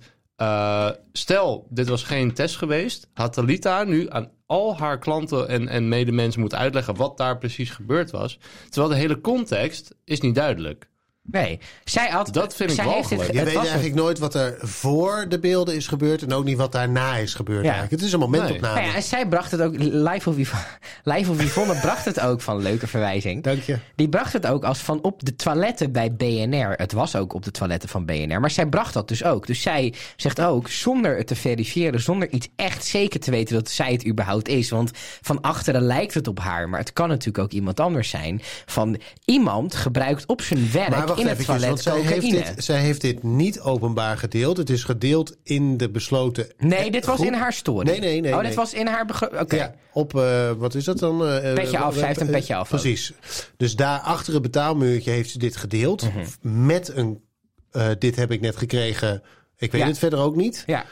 [1.12, 3.08] stel, dit was geen test geweest...
[3.14, 6.96] had Talita nu aan al haar klanten en, en medemensen moeten uitleggen...
[6.96, 8.38] wat daar precies gebeurd was.
[8.68, 10.92] Terwijl de hele context is niet duidelijk.
[11.30, 12.32] Nee, zij had...
[12.32, 13.26] Dat vind ik zij heeft het.
[13.26, 16.22] Je het weet eigenlijk nooit wat er voor de beelden is gebeurd...
[16.22, 17.70] en ook niet wat daarna is gebeurd Ja.
[17.70, 17.92] eigenlijk.
[17.92, 18.74] Het is een momentopname.
[18.74, 20.64] Nou ja, en zij bracht het ook, Live of Yvonne,
[21.14, 23.42] Live of Yvonne bracht het ook van leuke verwijzing.
[23.42, 23.78] Dank je.
[23.96, 26.72] Die bracht het ook als van op de toiletten bij BNR.
[26.76, 28.40] Het was ook op de toiletten van BNR.
[28.40, 29.46] Maar zij bracht dat dus ook.
[29.46, 33.70] Dus zij zegt ook, zonder het te verifiëren, zonder iets echt zeker te weten dat
[33.70, 34.70] zij het überhaupt is.
[34.70, 36.68] Want van achteren lijkt het op haar.
[36.68, 38.40] Maar het kan natuurlijk ook iemand anders zijn.
[38.66, 42.80] Van iemand gebruikt op zijn werk wacht in het toilet want zij heeft, dit, zij
[42.80, 44.56] heeft dit niet openbaar gedeeld.
[44.56, 46.46] Het is gedeeld in de besloten...
[46.58, 47.86] Nee, dit was in haar story.
[47.86, 48.46] Nee, nee, nee, Oh, nee.
[48.46, 49.28] dit was in haar...
[49.40, 49.56] Oké.
[49.56, 51.26] Ja, op, eh, wat is dat dan?
[51.26, 52.68] Eh, Petje eh, af, zij heeft een petje af.
[52.68, 53.12] Precies.
[53.56, 56.02] Dus daar achter het betaalmuurtje heeft ze dit gedeeld.
[56.02, 56.66] Mhm.
[56.66, 57.22] Met een,
[57.98, 59.22] dit heb ik net gekregen.
[59.56, 59.86] Ik weet Ja.
[59.86, 60.64] het verder ook niet.
[60.66, 60.84] Ja.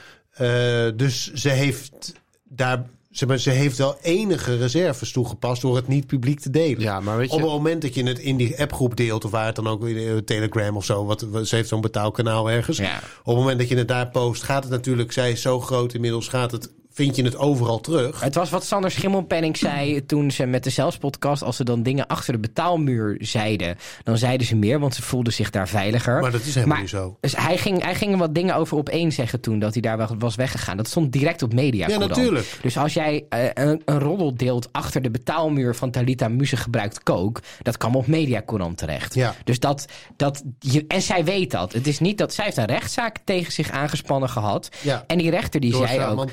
[0.92, 2.12] Dus ze heeft
[2.44, 2.84] daar...
[3.12, 6.80] Zeg maar, ze heeft wel enige reserves toegepast door het niet publiek te delen.
[6.80, 9.30] Ja, maar weet je- Op het moment dat je het in die appgroep deelt, of
[9.30, 12.50] waar het dan ook weer, eh, Telegram of zo, wat, wat- ze heeft zo'n betaalkanaal
[12.50, 12.76] ergens.
[12.78, 12.96] Ja.
[12.96, 15.94] Op het moment dat je het daar post, gaat het natuurlijk, zij is zo groot
[15.94, 18.20] inmiddels, gaat het, vind je het overal terug.
[18.20, 21.42] Het was wat Sander Schimmelpenning zei toen ze met de Zelfs-podcast...
[21.42, 23.76] als ze dan dingen achter de betaalmuur zeiden...
[24.02, 26.20] dan zeiden ze meer, want ze voelden zich daar veiliger.
[26.20, 27.16] Maar dat is helemaal Maar- niet zo.
[27.20, 29.58] Dus hij ging, hij ging wat dingen over opeen zeggen toen...
[29.58, 30.76] dat hij daar was weggegaan.
[30.76, 31.88] Dat stond direct op media.
[31.88, 32.58] Ja, natuurlijk.
[32.62, 37.02] Dus als jij eh, een, een roddel deelt achter de betaalmuur van Talita Muse gebruikt
[37.02, 37.40] kook...
[37.62, 39.14] dat kwam op Mediacourant terecht.
[39.14, 39.34] Ja.
[39.44, 41.72] Dus dat, dat je, en zij weet dat.
[41.72, 44.68] Het is niet dat zij heeft een rechtszaak tegen zich aangespannen gehad.
[44.80, 45.04] Ja.
[45.06, 46.32] En die rechter die Door zei ook...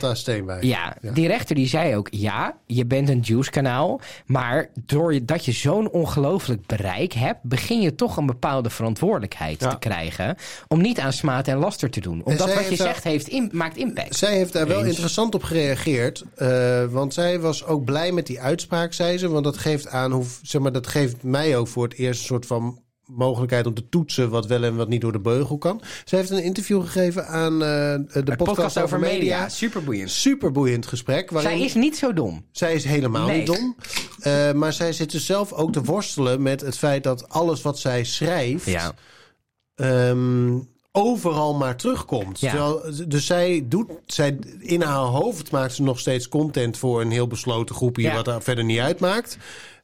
[0.62, 2.07] Ja, die rechter die zei ook...
[2.12, 4.01] ja, je bent een Juice-kanaal...
[4.25, 7.43] maar doordat je zo'n ongelooflijk bereik hebt...
[7.43, 9.69] begin je toch een bepaalde verantwoordelijkheid Ja.
[9.69, 10.35] te krijgen...
[10.67, 12.21] om niet aan smaad en laster te doen.
[12.23, 14.15] Omdat wat je daar- zegt heeft maakt impact.
[14.15, 14.88] Zij heeft daar wel Eens.
[14.89, 16.23] interessant op gereageerd.
[16.35, 19.27] eh, want zij was ook blij met die uitspraak, zei ze.
[19.29, 22.25] Want dat geeft aan hoe, zeg maar, dat geeft mij ook voor het eerst een
[22.25, 25.81] soort van mogelijkheid om te toetsen wat wel en wat niet door de beugel kan.
[26.05, 29.49] Zij heeft een interview gegeven aan eh, de podcast, over media.
[29.49, 30.09] Super boeiend.
[30.11, 31.31] Super boeiend gesprek.
[31.31, 32.45] Waarin Zij is niet zo dom.
[32.51, 33.37] zij is helemaal Nee.
[33.37, 33.75] niet dom.
[34.19, 37.79] Eh, maar zij zit dus zelf ook te worstelen met het feit dat alles wat
[37.79, 38.65] zij schrijft.
[38.65, 38.93] Ja.
[39.75, 40.57] ehm,
[41.00, 42.39] overal maar terugkomt.
[42.39, 42.50] Ja.
[42.50, 47.12] Terwijl, dus zij doet, zij, in haar hoofd maakt ze nog steeds content voor een
[47.12, 48.15] heel besloten groepje, Ja.
[48.15, 49.37] wat er verder niet uitmaakt.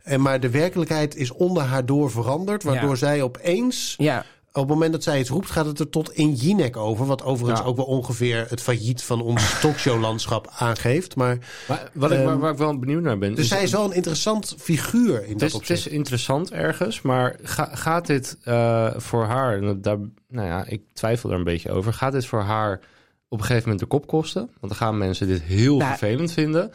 [0.04, 2.96] En maar de werkelijkheid is onder haar door veranderd, waardoor Ja.
[2.96, 4.26] zij opeens, Ja.
[4.56, 7.06] Op het moment dat zij iets roept, gaat het er tot in Jinek over.
[7.06, 7.66] Wat overigens Ja.
[7.66, 11.16] ook wel ongeveer het failliet van ons talkshowlandschap aangeeft.
[11.16, 11.38] Maar,
[11.68, 13.30] Maar wat ik, Ehm, waar, waar ik wel benieuwd naar ben...
[13.36, 16.52] dus is- zij is wel een interessant figuur in Het dat is, het is interessant
[16.52, 19.98] ergens, maar ga- gaat dit eh, voor haar, daar,
[20.28, 22.80] nou ja, ik twijfel er een beetje over, gaat dit voor haar
[23.28, 24.42] op een gegeven moment de kop kosten?
[24.42, 26.72] Want dan gaan mensen dit heel Nou, vervelend vinden.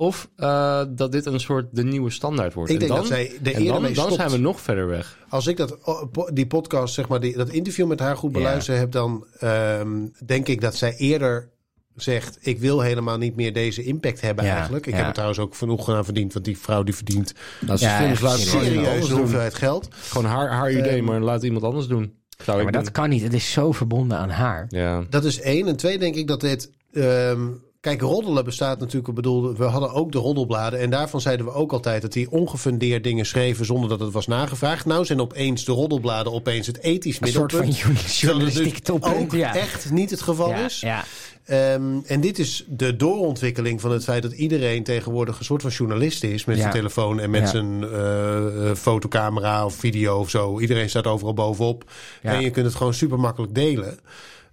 [0.00, 2.70] Of eh, dat dit een soort de nieuwe standaard wordt.
[2.70, 4.86] Ik En denk dan, dat zij er en eerder dan, dan zijn we nog verder
[4.86, 5.18] weg.
[5.28, 8.38] Als ik dat, oh, die podcast, zeg maar, die, dat interview met haar goed Ja.
[8.38, 11.50] beluisterd heb, dan ehm, denk ik dat zij eerder
[11.96, 14.86] zegt: Ik wil helemaal niet meer deze impact hebben Ja, eigenlijk.
[14.86, 14.98] Ik ja.
[14.98, 17.88] heb er trouwens ook genoeg aan verdiend, want die vrouw die verdient Dat is Ja,
[18.02, 19.18] het serieus de doen.
[19.18, 19.88] hoeveelheid geld.
[19.94, 22.14] Gewoon haar, haar idee, maar laat iemand anders doen.
[22.44, 22.92] Zou Ja, ik maar dat doen.
[22.92, 23.22] kan niet.
[23.22, 24.66] Het is zo verbonden aan haar.
[24.68, 25.04] Ja.
[25.10, 25.68] Dat is één.
[25.68, 26.70] En twee, denk ik dat dit.
[26.92, 27.40] ehm,
[27.80, 29.08] kijk, roddelen bestaat natuurlijk.
[29.08, 30.78] Ik bedoel, we hadden ook de roddelbladen.
[30.80, 34.26] En daarvan zeiden we ook altijd dat die ongefundeerd dingen schreven zonder dat het was
[34.26, 34.84] nagevraagd.
[34.86, 37.78] Nou zijn opeens de roddelbladen opeens het ethisch Een soort middelpunt.
[37.78, 37.94] van
[38.28, 39.16] journalistiek dus toppunt.
[39.16, 39.54] ook Ja.
[39.54, 40.80] echt niet het geval Ja, is.
[40.80, 41.04] ja.
[41.44, 45.70] Ehm, en dit is de doorontwikkeling van het feit dat iedereen tegenwoordig een soort van
[45.70, 46.60] journalist is met Ja.
[46.62, 47.46] zijn telefoon en met Ja.
[47.46, 50.60] zijn eh, eh, fotocamera of video of zo.
[50.60, 51.84] Iedereen staat overal bovenop
[52.22, 53.98] en je kunt het gewoon super makkelijk delen.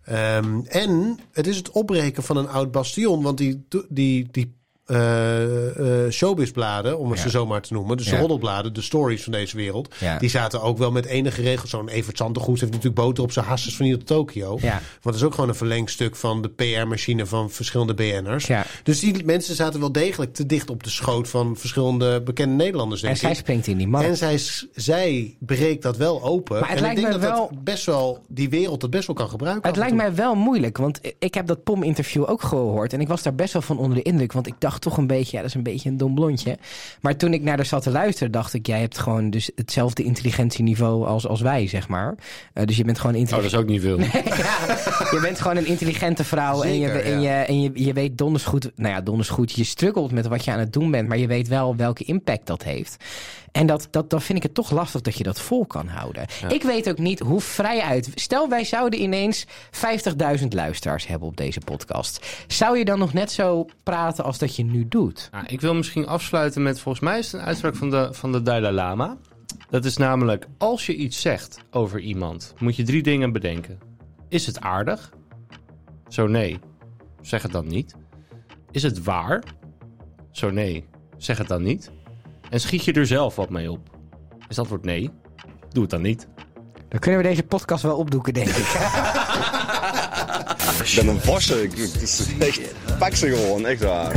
[0.08, 4.57] Ehm, en het is het opbreken van een oud bastion, want die, die, die
[4.88, 7.24] eh, showbizbladen, om het Ja.
[7.24, 8.20] ze zo maar te noemen, dus de Ja.
[8.20, 10.18] roddelbladen, de stories van deze wereld, Ja.
[10.18, 11.70] die zaten ook wel met enige regels.
[11.70, 14.50] Zo'n Evert heeft natuurlijk boter op zijn hasses van hier tot Tokio.
[14.60, 18.50] Want dat is ook gewoon een verlengstuk van de PR-machine van verschillende BN'ers.
[18.84, 23.02] Dus die mensen zaten wel degelijk te dicht op de schoot van verschillende bekende Nederlanders,
[23.02, 23.36] denk En zij ik.
[23.38, 24.02] springt in die man.
[24.04, 24.40] En zij,
[24.76, 26.60] zij breekt dat wel open.
[26.60, 29.08] Maar het en lijkt ik denk dat wel- dat best wel die wereld het best
[29.08, 29.68] wel kan gebruiken.
[29.70, 32.94] Het lijkt mij wel moeilijk, want ik heb dat POM-interview ook gehoord.
[32.94, 34.34] En ik was daar best wel van onder de indruk.
[34.34, 36.58] Want ik dacht toch een beetje, ja, dat is een beetje een dom blondje.
[37.02, 38.68] Maar toen ik naar haar zat te luisteren, dacht ik...
[38.68, 42.16] jij hebt gewoon dus hetzelfde intelligentieniveau als, als wij, zeg maar.
[42.54, 43.54] Eh, dus je bent gewoon Oh, dat intelligent.
[43.54, 44.00] is ook niet veel.
[44.44, 44.78] ja,
[45.12, 46.62] je bent gewoon een intelligente vrouw.
[46.64, 48.72] en je, en, je, en je, je weet donders goed...
[48.76, 49.52] Nou ja, donders goed.
[49.52, 51.08] Je struggelt met wat je aan het doen bent.
[51.08, 52.98] Maar je weet wel welke impact dat heeft.
[53.52, 56.26] En dat, dat, dan vind ik het toch lastig dat je dat vol kan houden.
[56.50, 58.10] Ik weet ook niet hoe vrij uit...
[58.16, 59.46] Stel, wij zouden ineens
[60.40, 62.26] 50.000 luisteraars hebben op deze podcast.
[62.48, 65.30] Zou je dan nog net zo praten als dat je nu doet?
[65.32, 68.32] Nou, ik wil misschien afsluiten met, volgens mij is het een uitspraak van de, van
[68.32, 69.18] de Dalai Lama.
[69.70, 73.80] Dat is namelijk, als je iets zegt over iemand, moet je drie dingen bedenken.
[74.30, 75.14] Is het aardig?
[76.08, 76.60] Zo nee,
[77.22, 77.96] zeg het dan niet.
[78.72, 79.44] Is het waar?
[80.32, 80.86] Zo nee,
[81.18, 81.92] zeg het dan niet.
[82.50, 83.90] En schiet je er zelf wat mee op?
[84.40, 85.10] Is dat antwoord nee?
[85.70, 86.28] Doe het dan niet.
[86.88, 88.66] Dan kunnen we deze podcast wel opdoeken, denk ik.
[90.84, 91.64] Ik ben een vosse.
[91.64, 92.60] Ik, het is echt,
[93.00, 94.16] pak ze gewoon, echt waar.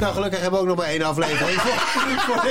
[0.00, 1.60] Nou, gelukkig hebben we ook nog maar één aflevering
[2.26, 2.42] voor,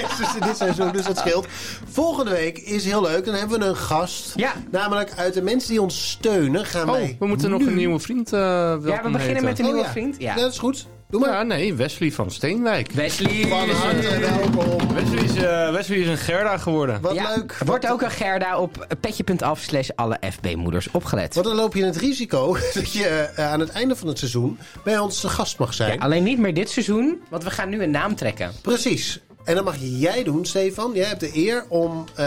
[0.47, 1.47] dit seizoen, dus dat scheelt.
[1.91, 3.25] Volgende week is heel leuk.
[3.25, 4.33] Dan hebben we een gast.
[4.35, 4.53] Ja.
[4.71, 7.99] Namelijk uit de mensen die ons steunen gaan Oh, wij we moeten nog een nieuwe
[7.99, 9.43] vriend eh Ja, we beginnen heten.
[9.43, 9.91] met een nieuwe Oh, ja.
[9.91, 10.15] vriend.
[10.19, 10.35] Ja.
[10.35, 10.87] Dat is goed.
[11.09, 11.29] Doe maar.
[11.29, 12.91] Ja, nee, Wesley van Steenwijk.
[12.91, 13.45] Wesley.
[13.47, 14.93] Van harte welkom.
[14.93, 15.20] Wesley
[15.51, 17.01] eh, Wesley is een Gerda geworden.
[17.01, 17.57] Wat Ja, leuk.
[17.65, 21.33] Wordt ook een Gerda op petje.af slash alle FB-moeders opgelet.
[21.33, 24.59] Want dan loop je het risico dat je eh, aan het einde van het seizoen
[24.83, 25.93] bij ons te gast mag zijn.
[25.93, 28.51] Ja, alleen niet meer dit seizoen, want we gaan nu een naam trekken.
[28.61, 29.19] Precies.
[29.43, 30.91] En dan mag jij doen, Stefan.
[30.93, 32.25] Jij hebt de eer om eh,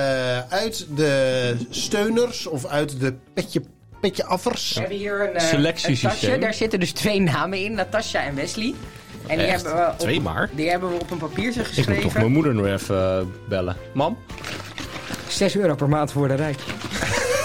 [0.48, 3.62] uit de steuners of uit de petje,
[4.00, 4.72] petje affers.
[4.72, 6.38] We hebben hier een, tasje.
[6.38, 8.74] Daar zitten dus twee namen in, Natasja en Wesley.
[9.26, 10.50] En die hebben, we op, Twee maar?
[10.52, 12.20] die hebben we op een papiertje Ik moet toch geschreven.
[12.20, 13.76] mijn moeder nog even eh, bellen.
[13.92, 14.18] Mam,
[15.28, 16.58] 6 euro per maand voor de rijk.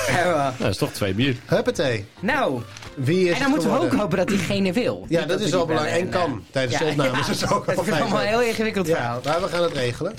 [0.10, 0.50] We.
[0.58, 1.36] dat is toch twee bier.
[1.46, 2.06] Huppatee.
[2.20, 2.62] nou,
[2.96, 5.06] Wie is en dan moeten we ook hopen dat diegene wil.
[5.10, 6.00] Ja, dat is we wel belangrijk.
[6.02, 6.44] En kan.
[6.52, 7.20] Tijdens de ja, opname ja.
[7.20, 9.20] is het ook Het is allemaal een heel ingewikkeld Ja, verhaal.
[9.24, 10.14] maar we gaan het regelen.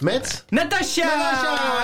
[0.00, 0.44] Met...
[0.48, 1.08] Natasja!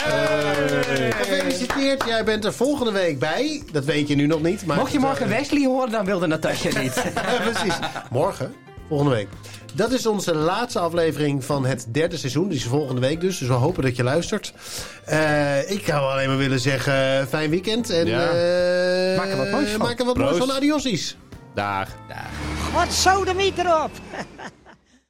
[0.02, 1.12] Hey.
[1.12, 3.62] Gefeliciteerd, jij bent er volgende week bij.
[3.72, 4.66] Dat weet je nu nog niet.
[4.66, 7.04] Maar Mocht je morgen eh, Wesley horen, dan wilde Natasja niet.
[7.50, 7.74] Precies.
[8.10, 8.54] Morgen,
[8.88, 9.28] volgende week.
[9.74, 12.48] Dat is onze laatste aflevering van het derde seizoen.
[12.48, 13.38] Die is volgende week dus.
[13.38, 14.52] Dus we hopen dat je luistert.
[15.04, 17.90] Eh, ik zou alleen maar willen zeggen, fijn weekend.
[17.90, 18.20] En, Ja.
[18.28, 19.78] eh, Maak er wat moois van.
[19.80, 20.46] Maak er wat moois Proost.
[20.46, 20.56] van.
[20.56, 21.16] Adiosies.
[21.54, 21.88] Dag.
[22.74, 23.90] Wat zo de meter op!